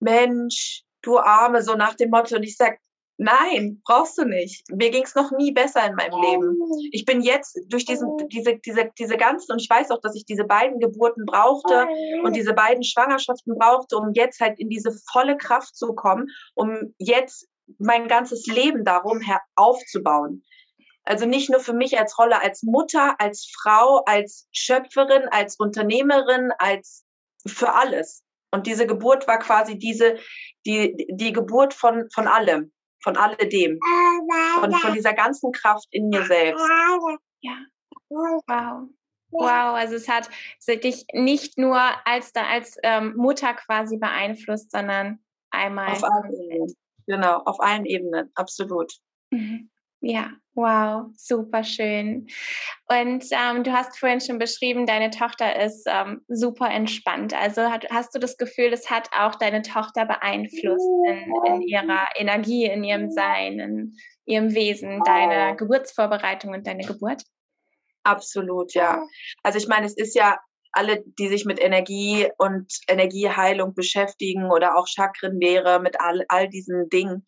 Mensch, 0.00 0.82
du 1.02 1.18
Arme, 1.18 1.62
so 1.62 1.74
nach 1.74 1.94
dem 1.94 2.10
Motto. 2.10 2.36
Und 2.36 2.42
ich 2.42 2.56
sag, 2.56 2.78
Nein, 3.22 3.82
brauchst 3.84 4.16
du 4.16 4.24
nicht. 4.24 4.64
Mir 4.70 4.88
ging 4.90 5.02
es 5.02 5.14
noch 5.14 5.30
nie 5.30 5.52
besser 5.52 5.86
in 5.86 5.94
meinem 5.94 6.18
Leben. 6.22 6.56
Ich 6.90 7.04
bin 7.04 7.20
jetzt 7.20 7.60
durch 7.68 7.84
diesen, 7.84 8.16
diese, 8.28 8.56
diese, 8.56 8.90
diese 8.98 9.18
ganzen, 9.18 9.52
und 9.52 9.60
ich 9.60 9.68
weiß 9.68 9.90
auch, 9.90 10.00
dass 10.00 10.14
ich 10.14 10.24
diese 10.24 10.44
beiden 10.44 10.80
Geburten 10.80 11.26
brauchte 11.26 11.86
und 12.24 12.34
diese 12.34 12.54
beiden 12.54 12.82
Schwangerschaften 12.82 13.58
brauchte, 13.58 13.98
um 13.98 14.14
jetzt 14.14 14.40
halt 14.40 14.58
in 14.58 14.70
diese 14.70 14.96
volle 15.12 15.36
Kraft 15.36 15.76
zu 15.76 15.92
kommen, 15.92 16.28
um 16.54 16.94
jetzt 16.96 17.46
mein 17.76 18.08
ganzes 18.08 18.46
Leben 18.46 18.86
darum 18.86 19.20
her 19.20 19.42
aufzubauen. 19.54 20.42
Also 21.04 21.26
nicht 21.26 21.50
nur 21.50 21.60
für 21.60 21.74
mich 21.74 21.98
als 21.98 22.18
Rolle 22.18 22.40
als 22.40 22.62
Mutter, 22.62 23.16
als 23.20 23.52
Frau, 23.54 24.02
als 24.06 24.48
Schöpferin, 24.50 25.28
als 25.30 25.56
Unternehmerin, 25.56 26.52
als 26.58 27.04
für 27.46 27.74
alles. 27.74 28.22
Und 28.50 28.66
diese 28.66 28.86
Geburt 28.86 29.28
war 29.28 29.38
quasi 29.40 29.76
diese, 29.76 30.16
die, 30.64 31.06
die 31.10 31.34
Geburt 31.34 31.74
von, 31.74 32.08
von 32.14 32.26
allem. 32.26 32.72
Von 33.02 33.16
alledem, 33.16 33.78
von, 34.60 34.72
von 34.72 34.92
dieser 34.94 35.14
ganzen 35.14 35.52
Kraft 35.52 35.88
in 35.90 36.08
mir 36.08 36.24
selbst. 36.24 36.64
Ja, 37.40 37.56
wow. 38.08 38.88
Wow, 39.32 39.76
also 39.76 39.94
es 39.94 40.08
hat 40.08 40.28
dich 40.66 41.06
nicht 41.12 41.56
nur 41.56 41.80
als, 42.04 42.34
als 42.34 42.76
ähm, 42.82 43.14
Mutter 43.16 43.54
quasi 43.54 43.96
beeinflusst, 43.96 44.72
sondern 44.72 45.20
einmal. 45.50 45.92
Auf 45.92 46.04
allen 46.04 46.34
Ebenen. 46.34 46.74
Genau, 47.06 47.38
auf 47.44 47.60
allen 47.60 47.86
Ebenen, 47.86 48.30
absolut. 48.34 48.92
Mhm. 49.30 49.69
Ja, 50.02 50.30
wow, 50.54 51.06
super 51.16 51.62
schön. 51.62 52.26
Und 52.88 53.24
ähm, 53.32 53.64
du 53.64 53.72
hast 53.72 53.98
vorhin 53.98 54.20
schon 54.20 54.38
beschrieben, 54.38 54.86
deine 54.86 55.10
Tochter 55.10 55.62
ist 55.62 55.86
ähm, 55.86 56.22
super 56.28 56.70
entspannt. 56.70 57.34
Also 57.34 57.70
hat, 57.70 57.86
hast 57.90 58.14
du 58.14 58.18
das 58.18 58.38
Gefühl, 58.38 58.70
das 58.70 58.90
hat 58.90 59.10
auch 59.18 59.34
deine 59.34 59.62
Tochter 59.62 60.06
beeinflusst 60.06 60.88
in, 61.06 61.34
in 61.46 61.62
ihrer 61.62 62.08
Energie, 62.16 62.64
in 62.64 62.82
ihrem 62.82 63.10
Sein, 63.10 63.58
in 63.58 63.96
ihrem 64.24 64.54
Wesen, 64.54 65.02
deine 65.04 65.56
Geburtsvorbereitung 65.56 66.52
und 66.54 66.66
deine 66.66 66.84
Geburt? 66.84 67.22
Absolut, 68.02 68.72
ja. 68.72 69.02
Also 69.42 69.58
ich 69.58 69.68
meine, 69.68 69.86
es 69.86 69.96
ist 69.96 70.14
ja 70.14 70.38
alle, 70.72 71.02
die 71.18 71.28
sich 71.28 71.44
mit 71.44 71.60
Energie 71.60 72.28
und 72.38 72.72
Energieheilung 72.88 73.74
beschäftigen 73.74 74.50
oder 74.50 74.76
auch 74.76 74.86
Chakrenlehre, 74.86 75.80
mit 75.80 76.00
all, 76.00 76.24
all 76.28 76.48
diesen 76.48 76.88
Dingen, 76.88 77.26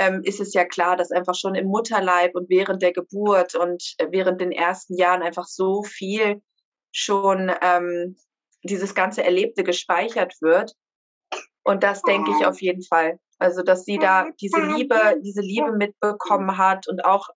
ähm, 0.00 0.22
ist 0.24 0.40
es 0.40 0.54
ja 0.54 0.64
klar, 0.64 0.96
dass 0.96 1.10
einfach 1.10 1.34
schon 1.34 1.54
im 1.54 1.66
Mutterleib 1.66 2.34
und 2.34 2.48
während 2.48 2.80
der 2.80 2.92
Geburt 2.92 3.54
und 3.54 3.94
äh, 3.98 4.06
während 4.10 4.40
den 4.40 4.50
ersten 4.50 4.96
Jahren 4.96 5.22
einfach 5.22 5.44
so 5.44 5.82
viel 5.82 6.40
schon 6.90 7.52
ähm, 7.60 8.16
dieses 8.62 8.94
ganze 8.94 9.22
Erlebte 9.22 9.62
gespeichert 9.62 10.34
wird. 10.40 10.72
Und 11.62 11.82
das 11.82 12.00
denke 12.00 12.30
ich 12.30 12.46
auf 12.46 12.62
jeden 12.62 12.82
Fall. 12.82 13.20
Also, 13.38 13.62
dass 13.62 13.84
sie 13.84 13.98
da 13.98 14.30
diese 14.40 14.60
Liebe, 14.60 15.20
diese 15.22 15.42
Liebe 15.42 15.72
mitbekommen 15.72 16.56
hat 16.56 16.88
und 16.88 17.04
auch, 17.04 17.28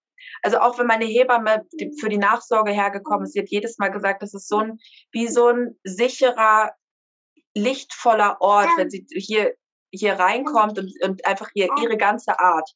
also 0.43 0.59
auch 0.59 0.79
wenn 0.79 0.87
meine 0.87 1.05
Hebamme 1.05 1.67
für 2.01 2.09
die 2.09 2.19
Nachsorge 2.19 2.73
hergekommen 2.73 3.25
ist, 3.25 3.35
sie 3.35 3.41
hat 3.41 3.51
jedes 3.51 3.77
Mal 3.77 3.91
gesagt, 3.91 4.23
das 4.23 4.33
ist 4.33 4.49
so 4.49 4.59
ein, 4.59 4.79
wie 5.13 5.29
so 5.29 5.49
ein 5.49 5.79
sicherer, 5.85 6.73
lichtvoller 7.55 8.39
Ort, 8.41 8.69
wenn 8.79 8.89
sie 8.89 9.07
hier 9.11 9.55
hier 9.99 10.15
reinkommt 10.15 10.79
und, 10.79 10.93
und 11.03 11.27
einfach 11.27 11.51
ihr, 11.55 11.69
ihre 11.83 11.97
ganze 11.97 12.39
Art. 12.39 12.71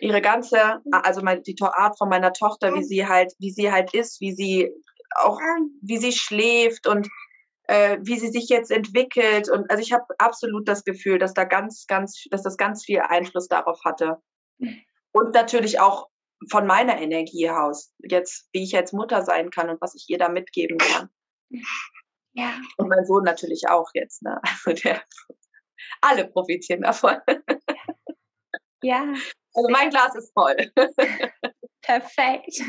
Ihre 0.00 0.22
ganze, 0.22 0.80
also 0.90 1.20
mein, 1.22 1.42
die 1.42 1.56
Art 1.60 1.98
von 1.98 2.08
meiner 2.08 2.32
Tochter, 2.32 2.74
wie 2.74 2.82
sie 2.82 3.06
halt, 3.06 3.32
wie 3.38 3.50
sie 3.50 3.70
halt 3.70 3.92
ist, 3.94 4.20
wie 4.20 4.32
sie 4.32 4.70
auch, 5.16 5.38
wie 5.82 5.98
sie 5.98 6.12
schläft 6.12 6.86
und 6.86 7.08
äh, 7.64 7.98
wie 8.02 8.18
sie 8.18 8.28
sich 8.28 8.48
jetzt 8.48 8.70
entwickelt. 8.70 9.50
Und 9.50 9.70
also 9.70 9.82
ich 9.82 9.92
habe 9.92 10.04
absolut 10.18 10.66
das 10.66 10.84
Gefühl, 10.84 11.18
dass 11.18 11.34
da 11.34 11.44
ganz, 11.44 11.86
ganz, 11.86 12.24
dass 12.30 12.42
das 12.42 12.56
ganz 12.56 12.84
viel 12.84 13.00
Einfluss 13.00 13.48
darauf 13.48 13.84
hatte. 13.84 14.18
Und 15.12 15.34
natürlich 15.34 15.78
auch 15.78 16.08
von 16.50 16.66
meiner 16.66 17.00
Energie 17.00 17.50
aus, 17.50 17.92
jetzt, 17.98 18.48
wie 18.52 18.64
ich 18.64 18.72
jetzt 18.72 18.92
Mutter 18.92 19.22
sein 19.22 19.50
kann 19.50 19.68
und 19.68 19.80
was 19.80 19.94
ich 19.94 20.06
ihr 20.08 20.18
da 20.18 20.28
mitgeben 20.28 20.78
kann. 20.78 21.08
Ja. 22.32 22.54
Und 22.78 22.88
mein 22.88 23.04
Sohn 23.04 23.24
natürlich 23.24 23.68
auch 23.68 23.90
jetzt, 23.94 24.22
ne? 24.22 24.40
Also 24.42 24.72
der 24.72 25.02
alle 26.00 26.26
profitieren 26.28 26.82
davon. 26.82 27.16
Ja. 28.82 29.14
Also 29.54 29.68
mein 29.70 29.90
Glas 29.90 30.14
ist 30.16 30.32
voll. 30.32 30.56
Perfekt. 31.82 32.62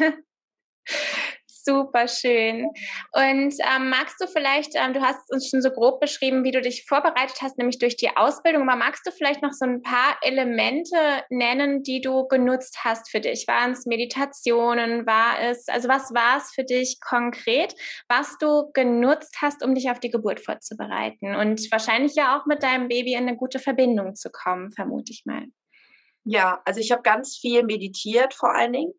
Super 1.65 2.09
schön. 2.09 2.65
Und 3.13 3.53
ähm, 3.75 3.89
magst 3.89 4.19
du 4.19 4.27
vielleicht, 4.27 4.75
ähm, 4.75 4.93
du 4.93 5.01
hast 5.01 5.31
uns 5.31 5.49
schon 5.49 5.61
so 5.61 5.69
grob 5.69 6.01
beschrieben, 6.01 6.43
wie 6.43 6.51
du 6.51 6.61
dich 6.61 6.85
vorbereitet 6.85 7.37
hast, 7.41 7.57
nämlich 7.57 7.79
durch 7.79 7.95
die 7.95 8.15
Ausbildung, 8.17 8.67
aber 8.67 8.77
magst 8.77 9.07
du 9.07 9.11
vielleicht 9.11 9.41
noch 9.41 9.53
so 9.53 9.65
ein 9.65 9.81
paar 9.81 10.17
Elemente 10.21 10.97
nennen, 11.29 11.81
die 11.81 12.01
du 12.01 12.27
genutzt 12.27 12.79
hast 12.83 13.09
für 13.09 13.21
dich? 13.21 13.47
Waren 13.47 13.71
es 13.71 13.85
Meditationen? 13.85 15.05
War 15.05 15.39
es, 15.39 15.69
also 15.69 15.87
was 15.87 16.13
war 16.13 16.37
es 16.37 16.51
für 16.53 16.65
dich 16.65 16.99
konkret, 16.99 17.73
was 18.09 18.37
du 18.39 18.69
genutzt 18.73 19.37
hast, 19.41 19.63
um 19.63 19.73
dich 19.73 19.89
auf 19.89 20.01
die 20.01 20.11
Geburt 20.11 20.41
vorzubereiten 20.41 21.33
und 21.35 21.71
wahrscheinlich 21.71 22.15
ja 22.15 22.37
auch 22.37 22.45
mit 22.45 22.61
deinem 22.61 22.89
Baby 22.89 23.13
in 23.13 23.27
eine 23.27 23.37
gute 23.37 23.59
Verbindung 23.59 24.15
zu 24.15 24.29
kommen, 24.29 24.71
vermute 24.71 25.13
ich 25.13 25.23
mal. 25.25 25.45
Ja, 26.25 26.61
also 26.63 26.79
ich 26.79 26.91
habe 26.91 27.01
ganz 27.01 27.35
viel 27.35 27.63
meditiert 27.63 28.33
vor 28.33 28.53
allen 28.53 28.73
Dingen. 28.73 28.93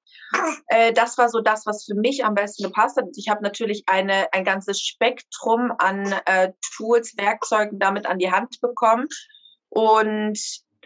Äh, 0.67 0.93
das 0.93 1.17
war 1.17 1.29
so 1.29 1.41
das, 1.41 1.65
was 1.65 1.85
für 1.85 1.95
mich 1.95 2.25
am 2.25 2.35
besten 2.35 2.65
gepasst 2.65 2.97
hat. 2.97 3.05
Ich 3.17 3.29
habe 3.29 3.43
natürlich 3.43 3.85
eine, 3.87 4.33
ein 4.33 4.45
ganzes 4.45 4.81
Spektrum 4.81 5.73
an 5.79 6.15
äh, 6.27 6.53
Tools, 6.77 7.17
Werkzeugen 7.17 7.79
damit 7.79 8.07
an 8.07 8.19
die 8.19 8.31
Hand 8.31 8.61
bekommen. 8.61 9.07
Und 9.69 10.39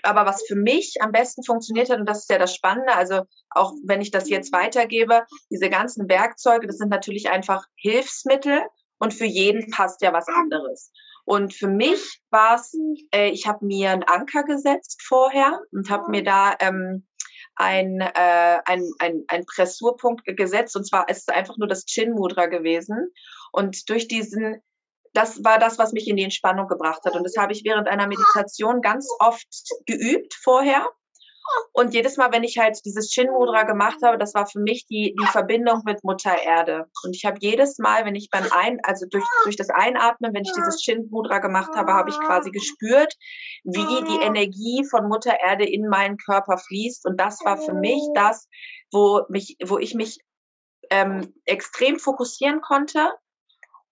aber 0.03 0.27
was 0.27 0.44
für 0.46 0.55
mich 0.55 0.96
am 1.01 1.12
besten 1.12 1.42
funktioniert 1.42 1.90
hat, 1.90 1.98
und 1.98 2.09
das 2.09 2.20
ist 2.20 2.31
ja 2.31 2.38
das 2.38 2.55
Spannende, 2.55 2.94
also 2.94 3.22
auch 3.51 3.72
wenn 3.85 4.01
ich 4.01 4.11
das 4.11 4.29
jetzt 4.29 4.53
weitergebe, 4.53 5.22
diese 5.51 5.70
ganzen 5.70 6.09
Werkzeuge, 6.09 6.66
das 6.66 6.77
sind 6.77 6.90
natürlich 6.90 7.31
einfach 7.31 7.64
Hilfsmittel 7.74 8.62
und 8.98 9.14
für 9.14 9.24
jeden 9.24 9.70
passt 9.70 10.03
ja 10.03 10.12
was 10.12 10.29
anderes. 10.29 10.92
Und 11.28 11.52
für 11.52 11.68
mich 11.68 12.22
war 12.30 12.54
es, 12.54 12.72
äh, 13.14 13.28
ich 13.28 13.46
habe 13.46 13.66
mir 13.66 13.90
einen 13.90 14.02
Anker 14.04 14.44
gesetzt 14.44 15.02
vorher 15.06 15.60
und 15.72 15.90
habe 15.90 16.10
mir 16.10 16.24
da 16.24 16.54
ähm, 16.58 17.06
ein, 17.54 18.00
äh, 18.00 18.58
ein, 18.64 18.90
ein, 18.98 19.24
ein 19.28 19.44
Pressurpunkt 19.44 20.24
gesetzt. 20.24 20.74
Und 20.74 20.88
zwar 20.88 21.06
ist 21.10 21.28
es 21.28 21.34
einfach 21.34 21.58
nur 21.58 21.68
das 21.68 21.84
Chin 21.84 22.12
Mudra 22.12 22.46
gewesen. 22.46 23.12
Und 23.52 23.90
durch 23.90 24.08
diesen, 24.08 24.62
das 25.12 25.44
war 25.44 25.58
das, 25.58 25.78
was 25.78 25.92
mich 25.92 26.08
in 26.08 26.16
die 26.16 26.24
Entspannung 26.24 26.66
gebracht 26.66 27.02
hat. 27.04 27.14
Und 27.14 27.24
das 27.24 27.36
habe 27.36 27.52
ich 27.52 27.62
während 27.62 27.88
einer 27.88 28.06
Meditation 28.06 28.80
ganz 28.80 29.06
oft 29.18 29.46
geübt 29.84 30.32
vorher. 30.32 30.88
Und 31.72 31.94
jedes 31.94 32.16
Mal, 32.16 32.32
wenn 32.32 32.44
ich 32.44 32.58
halt 32.58 32.78
dieses 32.84 33.08
Chin 33.08 33.30
Mudra 33.30 33.62
gemacht 33.62 33.98
habe, 34.02 34.18
das 34.18 34.34
war 34.34 34.46
für 34.46 34.61
mich 34.61 34.87
die, 34.87 35.14
die 35.20 35.26
Verbindung 35.26 35.82
mit 35.84 36.02
Mutter 36.04 36.37
Erde. 36.37 36.87
Und 37.04 37.14
ich 37.14 37.24
habe 37.24 37.38
jedes 37.40 37.78
Mal, 37.78 38.04
wenn 38.04 38.14
ich 38.14 38.30
beim 38.30 38.46
Ein, 38.52 38.78
also 38.82 39.06
durch, 39.08 39.24
durch 39.44 39.56
das 39.56 39.70
Einatmen, 39.70 40.34
wenn 40.34 40.42
ich 40.42 40.52
dieses 40.52 40.78
Chin 40.78 41.08
Mudra 41.11 41.38
gemacht 41.38 41.70
habe, 41.74 41.92
habe 41.92 42.11
ich 42.11 42.18
quasi 42.18 42.50
gespürt, 42.50 43.14
wie 43.64 44.04
die 44.04 44.24
Energie 44.24 44.84
von 44.90 45.08
Mutter 45.08 45.37
Erde 45.44 45.64
in 45.64 45.88
meinen 45.88 46.16
Körper 46.16 46.58
fließt. 46.58 47.06
Und 47.06 47.18
das 47.20 47.40
war 47.44 47.58
für 47.58 47.74
mich 47.74 48.02
das, 48.14 48.48
wo 48.92 49.22
mich, 49.28 49.56
wo 49.64 49.78
ich 49.78 49.94
mich 49.94 50.18
ähm, 50.90 51.32
extrem 51.44 51.98
fokussieren 51.98 52.61
konnte 52.61 53.12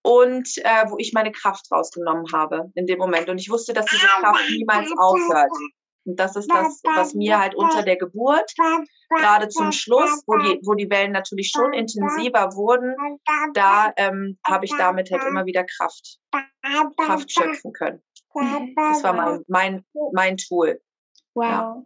und 0.02 0.48
äh, 0.58 0.88
wo 0.88 0.96
ich 0.98 1.12
meine 1.12 1.32
Kraft 1.32 1.70
rausgenommen 1.70 2.26
habe 2.32 2.70
in 2.74 2.86
dem 2.86 2.98
Moment. 2.98 3.28
Und 3.28 3.38
ich 3.38 3.50
wusste, 3.50 3.72
dass 3.72 3.86
diese 3.86 4.06
Kraft 4.06 4.50
niemals 4.50 4.90
aufhört. 4.98 5.50
Und 6.06 6.20
das 6.20 6.36
ist 6.36 6.48
das, 6.50 6.80
was 6.84 7.14
mir 7.14 7.38
halt 7.38 7.54
unter 7.56 7.82
der 7.82 7.96
Geburt, 7.96 8.52
gerade 9.10 9.48
zum 9.48 9.72
Schluss, 9.72 10.22
wo 10.26 10.36
die, 10.36 10.60
wo 10.64 10.74
die 10.74 10.88
Wellen 10.88 11.12
natürlich 11.12 11.50
schon 11.54 11.72
intensiver 11.72 12.54
wurden, 12.54 12.94
da 13.54 13.92
ähm, 13.96 14.38
habe 14.46 14.64
ich 14.64 14.72
damit 14.78 15.10
halt 15.10 15.24
immer 15.24 15.46
wieder 15.46 15.64
Kraft, 15.64 16.18
Kraft 16.96 17.32
schöpfen 17.32 17.72
können. 17.72 18.02
Das 18.76 19.02
war 19.02 19.12
mein, 19.14 19.44
mein, 19.48 19.84
mein 20.12 20.36
Tool. 20.36 20.80
Wow. 21.34 21.44
Ja. 21.44 21.82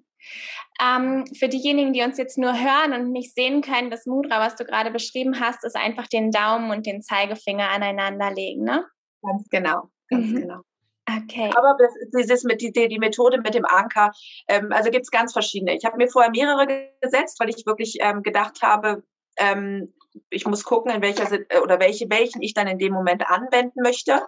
Ähm, 0.82 1.26
für 1.34 1.48
diejenigen, 1.48 1.92
die 1.92 2.02
uns 2.02 2.18
jetzt 2.18 2.36
nur 2.36 2.52
hören 2.52 2.92
und 2.92 3.12
nicht 3.12 3.34
sehen 3.34 3.62
können, 3.62 3.90
das 3.90 4.06
Mudra, 4.06 4.40
was 4.40 4.56
du 4.56 4.64
gerade 4.64 4.90
beschrieben 4.90 5.40
hast, 5.40 5.64
ist 5.64 5.76
einfach 5.76 6.06
den 6.06 6.30
Daumen 6.30 6.70
und 6.70 6.86
den 6.86 7.02
Zeigefinger 7.02 7.70
aneinander 7.70 8.30
legen, 8.30 8.64
ne? 8.64 8.86
Ganz 9.22 9.48
genau, 9.48 9.90
ganz 10.08 10.26
mhm. 10.26 10.36
genau. 10.36 10.60
Okay. 11.18 11.50
Aber 11.54 11.76
ist 12.12 12.44
mit 12.44 12.60
die, 12.60 12.72
die 12.72 12.98
Methode 12.98 13.40
mit 13.40 13.54
dem 13.54 13.64
Anker, 13.64 14.12
ähm, 14.48 14.72
also 14.72 14.90
gibt 14.90 15.04
es 15.04 15.10
ganz 15.10 15.32
verschiedene. 15.32 15.76
Ich 15.76 15.84
habe 15.84 15.96
mir 15.96 16.08
vorher 16.08 16.30
mehrere 16.30 16.90
gesetzt, 17.00 17.40
weil 17.40 17.48
ich 17.50 17.66
wirklich 17.66 17.98
ähm, 18.00 18.22
gedacht 18.22 18.62
habe, 18.62 19.02
ähm, 19.36 19.94
ich 20.28 20.46
muss 20.46 20.64
gucken, 20.64 20.92
in 20.92 21.02
welcher 21.02 21.28
oder 21.62 21.80
welche, 21.80 22.10
welchen 22.10 22.42
ich 22.42 22.54
dann 22.54 22.66
in 22.66 22.78
dem 22.78 22.92
Moment 22.92 23.28
anwenden 23.28 23.82
möchte. 23.82 24.26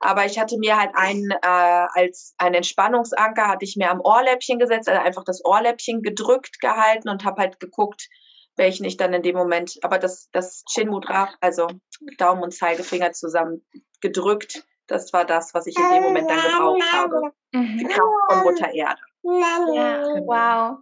Aber 0.00 0.26
ich 0.26 0.38
hatte 0.38 0.58
mir 0.58 0.78
halt 0.78 0.90
einen 0.94 1.30
äh, 1.30 1.36
als 1.42 2.34
ein 2.38 2.54
Entspannungsanker 2.54 3.48
hatte 3.48 3.64
ich 3.64 3.76
mir 3.76 3.90
am 3.90 4.00
Ohrläppchen 4.00 4.58
gesetzt, 4.58 4.88
also 4.88 5.00
einfach 5.00 5.24
das 5.24 5.44
Ohrläppchen 5.44 6.02
gedrückt 6.02 6.60
gehalten 6.60 7.08
und 7.08 7.24
habe 7.24 7.40
halt 7.40 7.60
geguckt, 7.60 8.08
welchen 8.56 8.84
ich 8.84 8.96
dann 8.96 9.14
in 9.14 9.22
dem 9.22 9.36
Moment. 9.36 9.78
Aber 9.82 9.98
das 9.98 10.28
das 10.32 10.64
Chin 10.64 10.88
Mudra, 10.88 11.30
also 11.40 11.68
Daumen 12.18 12.42
und 12.42 12.52
Zeigefinger 12.52 13.12
zusammen 13.12 13.64
gedrückt, 14.00 14.66
das 14.86 15.12
war 15.12 15.24
das, 15.24 15.54
was 15.54 15.66
ich 15.66 15.76
in 15.78 15.90
dem 15.92 16.02
Moment 16.02 16.30
dann 16.30 16.40
gebraucht 16.40 16.92
habe. 16.92 17.32
Mhm. 17.52 17.78
Die 17.78 17.84
Kraft 17.84 18.12
von 18.28 18.42
Mutter 18.42 18.72
Erde. 18.72 19.00
Ja, 19.28 19.58
wow. 20.24 20.78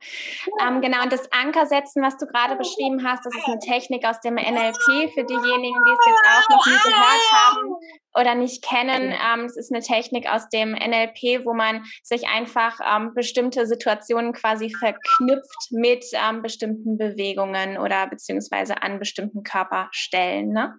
Ähm, 0.61 0.83
genau, 0.83 1.03
und 1.03 1.11
das 1.11 1.33
Ankersetzen, 1.33 2.03
was 2.03 2.19
du 2.19 2.27
gerade 2.27 2.57
beschrieben 2.57 3.03
hast, 3.03 3.25
das 3.25 3.35
ist 3.35 3.47
eine 3.47 3.59
Technik 3.59 4.07
aus 4.07 4.21
dem 4.21 4.35
NLP 4.35 5.12
für 5.14 5.25
diejenigen, 5.25 5.83
die 5.83 5.93
es 5.93 6.07
jetzt 6.07 6.25
auch 6.29 6.51
noch 6.51 6.67
nie 6.67 6.79
gehört 6.85 7.33
haben 7.33 7.75
oder 8.14 8.35
nicht 8.35 8.62
kennen. 8.62 9.14
Ähm, 9.14 9.47
es 9.47 9.57
ist 9.57 9.73
eine 9.73 9.83
Technik 9.83 10.31
aus 10.31 10.51
dem 10.51 10.73
NLP, 10.73 11.47
wo 11.47 11.55
man 11.55 11.85
sich 12.03 12.29
einfach 12.29 12.81
ähm, 12.85 13.14
bestimmte 13.14 13.67
Situationen 13.67 14.35
quasi 14.35 14.71
verknüpft 14.71 15.71
mit 15.71 16.05
ähm, 16.12 16.43
bestimmten 16.43 16.99
Bewegungen 16.99 17.79
oder 17.79 18.07
beziehungsweise 18.09 18.83
an 18.83 18.99
bestimmten 18.99 19.43
Körperstellen. 19.43 20.51
Ne? 20.51 20.75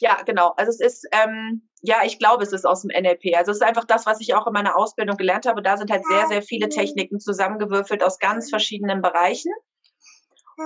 Ja, 0.00 0.22
genau. 0.22 0.52
Also 0.56 0.70
es 0.70 0.80
ist, 0.80 1.08
ähm, 1.12 1.68
ja, 1.80 1.98
ich 2.04 2.18
glaube, 2.18 2.42
es 2.42 2.52
ist 2.52 2.66
aus 2.66 2.82
dem 2.82 2.90
NLP. 2.90 3.36
Also 3.36 3.52
es 3.52 3.58
ist 3.58 3.62
einfach 3.62 3.84
das, 3.84 4.06
was 4.06 4.20
ich 4.20 4.34
auch 4.34 4.46
in 4.46 4.52
meiner 4.52 4.76
Ausbildung 4.76 5.16
gelernt 5.16 5.46
habe. 5.46 5.62
Da 5.62 5.76
sind 5.76 5.90
halt 5.90 6.04
sehr, 6.06 6.26
sehr 6.26 6.42
viele 6.42 6.68
Techniken 6.68 7.20
zusammengewürfelt 7.20 8.02
aus 8.02 8.18
ganz 8.18 8.50
verschiedenen 8.50 9.02
Bereichen. 9.02 9.52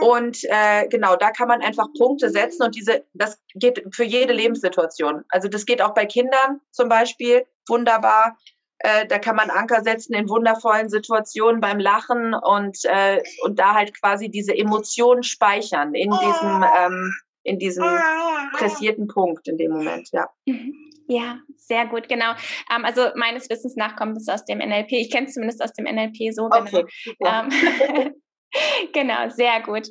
Und 0.00 0.44
äh, 0.44 0.86
genau, 0.88 1.16
da 1.16 1.30
kann 1.30 1.48
man 1.48 1.62
einfach 1.62 1.86
Punkte 1.96 2.30
setzen 2.30 2.62
und 2.62 2.74
diese, 2.74 3.04
das 3.14 3.40
geht 3.54 3.82
für 3.90 4.04
jede 4.04 4.34
Lebenssituation. 4.34 5.24
Also 5.30 5.48
das 5.48 5.64
geht 5.64 5.80
auch 5.80 5.94
bei 5.94 6.04
Kindern 6.04 6.60
zum 6.70 6.88
Beispiel 6.88 7.46
wunderbar. 7.66 8.36
Äh, 8.80 9.06
da 9.06 9.18
kann 9.18 9.34
man 9.34 9.50
Anker 9.50 9.82
setzen 9.82 10.14
in 10.14 10.28
wundervollen 10.28 10.88
Situationen 10.88 11.60
beim 11.60 11.80
Lachen 11.80 12.34
und, 12.34 12.78
äh, 12.84 13.22
und 13.44 13.58
da 13.58 13.74
halt 13.74 13.98
quasi 13.98 14.28
diese 14.28 14.54
Emotionen 14.54 15.22
speichern 15.22 15.94
in 15.94 16.10
diesem, 16.10 16.64
ähm, 16.78 17.14
in 17.48 17.58
diesem 17.58 17.84
pressierten 18.52 19.08
Punkt 19.08 19.48
in 19.48 19.56
dem 19.56 19.72
Moment, 19.72 20.10
ja. 20.12 20.28
Mhm. 20.46 20.74
Ja, 21.10 21.40
sehr 21.56 21.86
gut, 21.86 22.08
genau. 22.08 22.32
Ähm, 22.74 22.84
also 22.84 23.08
meines 23.14 23.48
Wissens 23.48 23.76
nach 23.76 23.96
kommt 23.96 24.18
es 24.18 24.28
aus 24.28 24.44
dem 24.44 24.58
NLP. 24.58 24.92
Ich 24.92 25.10
kenne 25.10 25.26
es 25.26 25.32
zumindest 25.32 25.62
aus 25.62 25.72
dem 25.72 25.86
NLP 25.86 26.34
so. 26.34 26.44
Okay, 26.44 26.84
genau. 27.18 27.44
Ähm, 27.44 28.12
genau, 28.92 29.30
sehr 29.30 29.62
gut. 29.62 29.88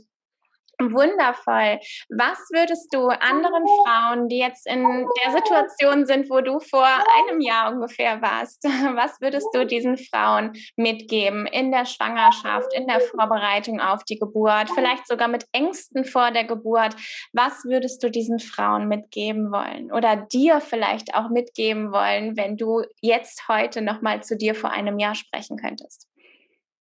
Wundervoll. 0.80 1.80
Was 2.10 2.38
würdest 2.52 2.94
du 2.94 3.08
anderen 3.08 3.66
Frauen, 3.84 4.28
die 4.28 4.38
jetzt 4.38 4.68
in 4.68 5.08
der 5.24 5.32
Situation 5.32 6.06
sind, 6.06 6.30
wo 6.30 6.42
du 6.42 6.60
vor 6.60 6.86
einem 6.86 7.42
Jahr 7.42 7.72
ungefähr 7.72 8.22
warst, 8.22 8.64
was 8.96 9.20
würdest 9.20 9.48
du 9.54 9.66
diesen 9.66 9.98
Frauen 9.98 10.54
mitgeben 10.76 11.48
in 11.48 11.72
der 11.72 11.86
Schwangerschaft, 11.86 12.72
in 12.74 12.86
der 12.88 13.00
Vorbereitung 13.00 13.80
auf 13.80 14.04
die 14.04 14.20
Geburt, 14.20 14.70
vielleicht 14.76 15.08
sogar 15.08 15.28
mit 15.28 15.46
Ängsten 15.52 16.06
vor 16.06 16.30
der 16.30 16.44
Geburt? 16.44 16.96
Was 17.34 17.66
würdest 17.66 18.04
du 18.04 18.12
diesen 18.12 18.40
Frauen 18.40 18.88
mitgeben 18.88 19.52
wollen 19.52 19.92
oder 19.92 20.16
dir 20.16 20.62
vielleicht 20.62 21.16
auch 21.16 21.30
mitgeben 21.30 21.92
wollen, 21.92 22.38
wenn 22.38 22.56
du 22.56 22.84
jetzt 23.02 23.48
heute 23.48 23.82
nochmal 23.82 24.22
zu 24.22 24.38
dir 24.38 24.54
vor 24.54 24.70
einem 24.70 25.00
Jahr 25.00 25.16
sprechen 25.16 25.58
könntest? 25.58 26.08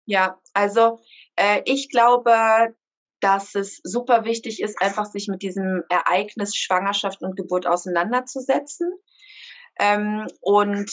Ja, 0.05 0.39
also 0.55 1.01
äh, 1.37 1.61
ich 1.65 1.91
glaube, 1.91 2.75
dass 3.21 3.55
es 3.55 3.81
super 3.83 4.25
wichtig 4.25 4.63
ist, 4.63 4.81
einfach 4.81 5.07
sich 5.07 5.29
mit 5.29 5.43
diesem 5.43 5.83
Ereignis 5.89 6.55
Schwangerschaft 6.55 7.23
und 7.23 7.37
Geburt 7.37 7.67
auseinanderzusetzen. 7.67 8.93
Ähm, 9.79 10.27
und 10.41 10.91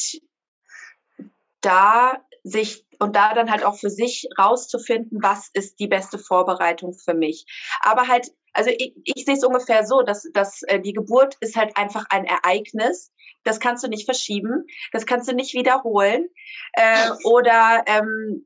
da 1.62 2.24
sich 2.44 2.86
und 3.00 3.16
da 3.16 3.34
dann 3.34 3.52
halt 3.52 3.64
auch 3.64 3.78
für 3.78 3.90
sich 3.90 4.28
rauszufinden, 4.38 5.22
was 5.22 5.50
ist 5.54 5.80
die 5.80 5.88
beste 5.88 6.20
Vorbereitung 6.20 6.94
für 6.94 7.14
mich. 7.14 7.46
Aber 7.82 8.08
halt, 8.08 8.32
also 8.54 8.70
ich, 8.70 8.94
ich 9.04 9.26
sehe 9.26 9.34
es 9.36 9.44
ungefähr 9.44 9.86
so, 9.86 10.02
dass, 10.02 10.28
dass 10.34 10.62
äh, 10.64 10.80
die 10.80 10.94
Geburt 10.94 11.36
ist 11.40 11.56
halt 11.56 11.76
einfach 11.76 12.06
ein 12.10 12.26
Ereignis, 12.26 13.12
das 13.44 13.60
kannst 13.60 13.84
du 13.84 13.88
nicht 13.88 14.06
verschieben, 14.06 14.66
das 14.92 15.06
kannst 15.06 15.30
du 15.30 15.34
nicht 15.34 15.54
wiederholen. 15.54 16.28
Äh, 16.74 17.12
oder 17.24 17.84
ähm, 17.88 18.46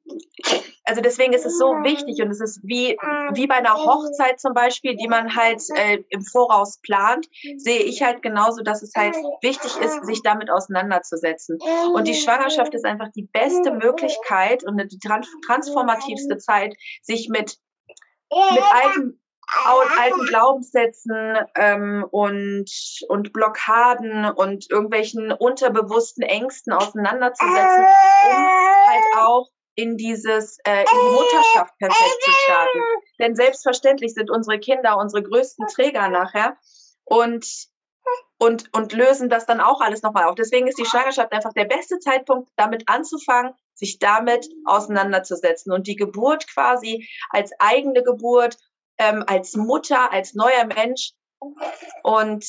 also 0.90 1.02
deswegen 1.02 1.34
ist 1.34 1.46
es 1.46 1.60
so 1.60 1.68
wichtig 1.84 2.20
und 2.22 2.32
es 2.32 2.42
ist 2.42 2.62
wie, 2.64 2.98
wie 3.34 3.46
bei 3.46 3.56
einer 3.56 3.76
Hochzeit 3.76 4.40
zum 4.40 4.54
Beispiel, 4.54 4.96
die 4.96 5.08
man 5.08 5.36
halt 5.36 5.62
äh, 5.76 6.00
im 6.10 6.22
Voraus 6.24 6.80
plant, 6.82 7.28
sehe 7.58 7.84
ich 7.84 8.02
halt 8.02 8.24
genauso, 8.24 8.64
dass 8.64 8.82
es 8.82 8.94
halt 8.98 9.16
wichtig 9.42 9.78
ist, 9.78 10.04
sich 10.06 10.24
damit 10.24 10.50
auseinanderzusetzen. 10.50 11.60
Und 11.94 12.08
die 12.08 12.16
Schwangerschaft 12.16 12.74
ist 12.74 12.86
einfach 12.86 13.10
die 13.16 13.30
beste 13.32 13.72
Möglichkeit 13.72 14.64
und 14.64 14.82
die 14.92 15.00
transformativste 15.46 16.38
Zeit, 16.38 16.76
sich 17.04 17.30
mit 17.30 17.58
mit 18.32 18.64
alten 18.72 19.20
alten 19.98 20.26
Glaubenssätzen 20.28 21.38
ähm, 21.56 22.06
und, 22.12 22.70
und 23.08 23.34
Blockaden 23.34 24.26
und 24.26 24.70
irgendwelchen 24.70 25.32
unterbewussten 25.32 26.24
Ängsten 26.24 26.72
auseinanderzusetzen, 26.72 27.86
um 28.30 28.48
halt 28.88 29.04
auch 29.18 29.50
in 29.76 29.98
dieses, 29.98 30.60
äh, 30.66 30.82
in 30.82 30.88
die 30.88 31.14
Mutterschaft 31.14 31.78
perfekt 31.78 32.24
zu 32.24 32.32
starten. 32.32 32.80
Denn 33.20 33.36
selbstverständlich 33.36 34.14
sind 34.14 34.30
unsere 34.30 34.60
Kinder 34.60 34.98
unsere 34.98 35.24
größten 35.24 35.68
Träger 35.68 36.10
nachher 36.10 36.58
und, 37.06 37.46
und, 38.38 38.74
und 38.74 38.94
lösen 38.94 39.30
das 39.30 39.46
dann 39.46 39.62
auch 39.62 39.82
alles 39.82 40.02
nochmal 40.02 40.26
auf. 40.26 40.36
Deswegen 40.36 40.68
ist 40.68 40.80
die 40.80 40.86
Schwangerschaft 40.86 41.32
einfach 41.32 41.54
der 41.54 41.66
beste 41.66 42.00
Zeitpunkt, 42.00 42.50
damit 42.56 42.90
anzufangen, 42.90 43.54
sich 43.74 44.00
damit 44.00 44.50
auseinanderzusetzen 44.66 45.72
und 45.72 45.88
die 45.88 45.96
Geburt 45.96 46.48
quasi 46.54 47.08
als 47.30 47.52
eigene 47.60 48.04
Geburt 48.04 48.58
ähm, 49.00 49.24
als 49.28 49.56
Mutter, 49.56 50.12
als 50.12 50.34
neuer 50.34 50.66
Mensch 50.66 51.14
und 52.04 52.46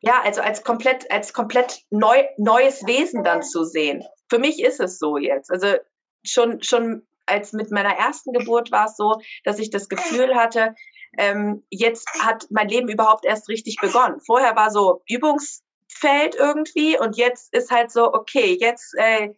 ja, 0.00 0.20
also 0.22 0.42
als 0.42 0.62
komplett, 0.64 1.10
als 1.10 1.32
komplett 1.32 1.82
neu, 1.90 2.24
neues 2.36 2.84
Wesen 2.86 3.24
dann 3.24 3.42
zu 3.42 3.64
sehen. 3.64 4.04
Für 4.28 4.38
mich 4.38 4.62
ist 4.62 4.80
es 4.80 4.98
so 4.98 5.16
jetzt. 5.16 5.50
Also 5.50 5.76
schon, 6.24 6.62
schon 6.62 7.02
als 7.26 7.52
mit 7.52 7.70
meiner 7.70 7.94
ersten 7.96 8.32
Geburt 8.32 8.72
war 8.72 8.86
es 8.86 8.96
so, 8.96 9.20
dass 9.44 9.58
ich 9.58 9.70
das 9.70 9.88
Gefühl 9.88 10.34
hatte, 10.34 10.74
ähm, 11.18 11.62
jetzt 11.70 12.08
hat 12.20 12.46
mein 12.50 12.68
Leben 12.68 12.88
überhaupt 12.88 13.24
erst 13.24 13.48
richtig 13.48 13.76
begonnen. 13.80 14.20
Vorher 14.20 14.56
war 14.56 14.70
so 14.70 15.02
Übungsfeld 15.08 16.34
irgendwie 16.34 16.98
und 16.98 17.16
jetzt 17.16 17.52
ist 17.54 17.70
halt 17.70 17.90
so, 17.90 18.12
okay, 18.12 18.56
jetzt 18.58 18.94
äh, 18.96 19.30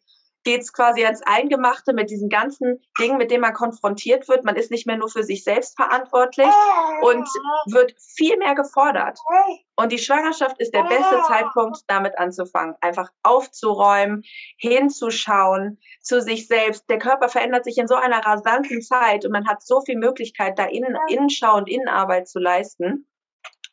geht 0.44 0.60
es 0.60 0.72
quasi 0.72 1.04
ans 1.04 1.22
Eingemachte 1.22 1.92
mit 1.92 2.10
diesen 2.10 2.28
ganzen 2.28 2.80
Dingen, 2.98 3.16
mit 3.16 3.30
denen 3.30 3.40
man 3.40 3.54
konfrontiert 3.54 4.28
wird. 4.28 4.44
Man 4.44 4.56
ist 4.56 4.70
nicht 4.70 4.86
mehr 4.86 4.96
nur 4.96 5.08
für 5.08 5.24
sich 5.24 5.42
selbst 5.42 5.76
verantwortlich 5.76 6.48
und 7.02 7.26
wird 7.66 7.94
viel 7.98 8.36
mehr 8.36 8.54
gefordert. 8.54 9.18
Und 9.76 9.90
die 9.90 9.98
Schwangerschaft 9.98 10.60
ist 10.60 10.72
der 10.72 10.84
beste 10.84 11.22
Zeitpunkt, 11.26 11.80
damit 11.88 12.18
anzufangen. 12.18 12.76
Einfach 12.80 13.10
aufzuräumen, 13.22 14.22
hinzuschauen 14.58 15.80
zu 16.00 16.20
sich 16.20 16.46
selbst. 16.46 16.88
Der 16.88 16.98
Körper 16.98 17.28
verändert 17.28 17.64
sich 17.64 17.78
in 17.78 17.88
so 17.88 17.96
einer 17.96 18.24
rasanten 18.24 18.82
Zeit 18.82 19.24
und 19.24 19.32
man 19.32 19.48
hat 19.48 19.62
so 19.62 19.80
viel 19.80 19.96
Möglichkeit, 19.96 20.58
da 20.58 20.66
innen, 20.66 20.96
Innenschau 21.08 21.56
und 21.56 21.68
Innenarbeit 21.68 22.28
zu 22.28 22.38
leisten. 22.38 23.08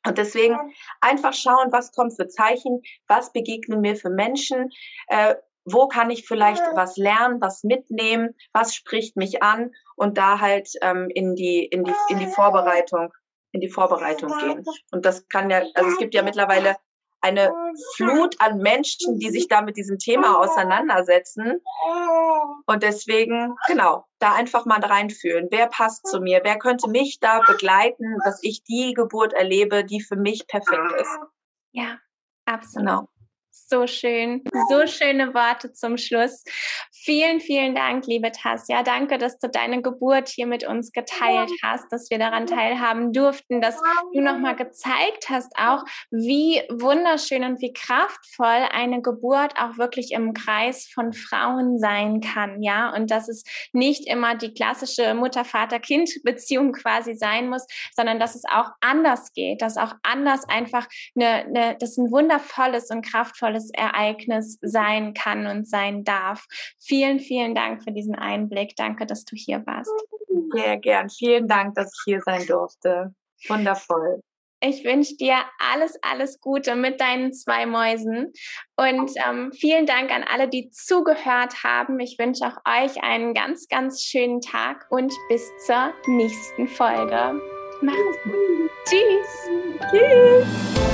Und 0.06 0.18
deswegen 0.18 0.58
einfach 1.00 1.34
schauen, 1.34 1.72
was 1.72 1.92
kommt 1.92 2.16
für 2.16 2.28
Zeichen, 2.28 2.82
was 3.08 3.32
begegnen 3.32 3.82
mir 3.82 3.96
für 3.96 4.10
Menschen, 4.10 4.72
äh, 5.08 5.36
wo 5.66 5.88
kann 5.88 6.10
ich 6.10 6.28
vielleicht 6.28 6.64
was 6.74 6.98
lernen, 6.98 7.40
was 7.42 7.64
mitnehmen, 7.64 8.36
was 8.54 8.74
spricht 8.76 9.16
mich 9.16 9.44
an 9.44 9.72
und 9.96 10.18
da 10.18 10.40
halt 10.40 10.70
ähm, 10.82 11.10
in 11.14 11.36
die 11.36 11.66
in 11.66 11.84
die 11.84 11.94
in 12.10 12.20
die 12.20 12.28
Vorbereitung 12.28 13.12
in 13.52 13.62
die 13.62 13.70
Vorbereitung 13.70 14.32
gehen. 14.40 14.64
Und 14.92 15.06
das 15.06 15.28
kann 15.28 15.50
ja, 15.50 15.62
also 15.76 15.90
es 15.90 15.98
gibt 15.98 16.14
ja 16.14 16.24
mittlerweile 16.24 16.78
eine 17.22 17.54
Flut 17.96 18.36
an 18.40 18.58
Menschen, 18.58 19.20
die 19.20 19.30
sich 19.30 19.48
da 19.50 19.62
mit 19.62 19.78
diesem 19.78 20.00
Thema 20.00 20.40
auseinandersetzen. 20.40 21.62
Und 22.66 22.84
deswegen, 22.84 23.56
genau, 23.68 24.06
da 24.20 24.34
einfach 24.34 24.66
mal 24.66 24.84
reinfühlen. 24.84 25.48
Wer 25.52 25.68
passt 25.68 26.08
zu 26.08 26.20
mir? 26.20 26.42
Wer 26.44 26.58
könnte 26.58 26.90
mich 26.90 27.20
da 27.20 27.42
begleiten, 27.42 28.18
dass 28.26 28.42
ich 28.42 28.64
die 28.64 28.94
Geburt 28.94 29.34
erlebe, 29.34 29.84
die 29.84 30.02
für 30.02 30.16
mich 30.16 30.48
perfekt 30.48 30.92
ist? 31.00 31.20
Ja, 31.72 32.00
absolut. 32.46 32.88
Genau. 32.88 33.08
So 33.72 33.88
schön, 33.88 34.44
so 34.70 34.86
schöne 34.86 35.34
Worte 35.34 35.72
zum 35.72 35.98
Schluss. 35.98 36.44
Vielen, 36.92 37.40
vielen 37.40 37.74
Dank, 37.74 38.06
liebe 38.06 38.30
Tasja. 38.34 38.84
Danke, 38.84 39.18
dass 39.18 39.40
du 39.40 39.48
deine 39.48 39.82
Geburt 39.82 40.28
hier 40.28 40.46
mit 40.46 40.68
uns 40.68 40.92
geteilt 40.92 41.50
hast, 41.64 41.86
dass 41.90 42.10
wir 42.10 42.20
daran 42.20 42.48
teilhaben 42.48 43.14
durften, 43.14 43.62
dass 43.62 43.80
du 44.14 44.20
nochmal 44.20 44.58
gezeigt 44.58 45.30
hast, 45.30 45.54
auch 45.58 45.86
wie 46.12 46.62
wunderschön 46.70 47.46
und 47.46 47.62
wie 47.62 47.72
kraftvoll 47.72 48.68
eine 48.74 49.02
Geburt 49.02 49.54
auch 49.58 49.78
wirklich 49.78 50.12
im 50.12 50.34
Kreis 50.34 50.90
von 50.94 51.14
Frauen 51.14 51.80
sein 51.80 52.20
kann, 52.20 52.62
ja, 52.62 52.94
und 52.94 53.10
dass 53.10 53.30
es 53.30 53.46
nicht 53.72 54.06
immer 54.06 54.36
die 54.36 54.54
klassische 54.54 55.14
Mutter-Vater-Kind-Beziehung 55.14 56.74
quasi 56.74 57.16
sein 57.16 57.50
muss, 57.50 57.66
sondern 57.96 58.20
dass 58.20 58.36
es 58.36 58.44
auch 58.44 58.70
anders 58.82 59.32
geht, 59.32 59.62
dass 59.62 59.78
auch 59.78 59.94
anders 60.04 60.44
einfach 60.50 60.88
eine, 61.16 61.46
eine 61.46 61.78
das 61.80 61.96
ein 61.98 62.12
wundervolles 62.12 62.92
und 62.92 63.02
kraftvolles 63.04 63.61
Ereignis 63.72 64.58
sein 64.62 65.14
kann 65.14 65.46
und 65.46 65.68
sein 65.68 66.04
darf. 66.04 66.46
Vielen, 66.80 67.20
vielen 67.20 67.54
Dank 67.54 67.84
für 67.84 67.92
diesen 67.92 68.16
Einblick. 68.16 68.76
Danke, 68.76 69.06
dass 69.06 69.26
du 69.26 69.36
hier 69.36 69.66
warst. 69.66 69.92
Sehr 70.54 70.78
gern. 70.78 71.10
Vielen 71.10 71.48
Dank, 71.48 71.76
dass 71.76 71.94
ich 71.94 72.02
hier 72.06 72.22
sein 72.22 72.46
durfte. 72.48 73.14
Wundervoll. 73.48 74.22
Ich 74.64 74.84
wünsche 74.86 75.16
dir 75.16 75.38
alles, 75.58 75.98
alles 76.04 76.40
Gute 76.40 76.76
mit 76.76 77.02
deinen 77.02 77.34
zwei 77.34 77.66
Mäusen. 77.66 78.32
Und 78.76 79.12
ähm, 79.28 79.52
vielen 79.54 79.88
Dank 79.88 80.12
an 80.12 80.24
alle, 80.24 80.48
die 80.48 80.70
zugehört 80.70 81.64
haben. 81.64 82.00
Ich 82.00 82.20
wünsche 82.20 82.46
auch 82.46 82.58
euch 82.68 83.04
einen 83.04 83.34
ganz, 83.34 83.68
ganz 83.68 84.04
schönen 84.04 84.40
Tag 84.40 84.86
und 84.92 85.12
bis 85.30 85.50
zur 85.66 85.92
nächsten 86.06 86.68
Folge. 86.68 87.42
Macht's 87.82 88.24
gut. 88.24 88.70
Tschüss. 88.86 89.50
Tschüss. 89.90 90.91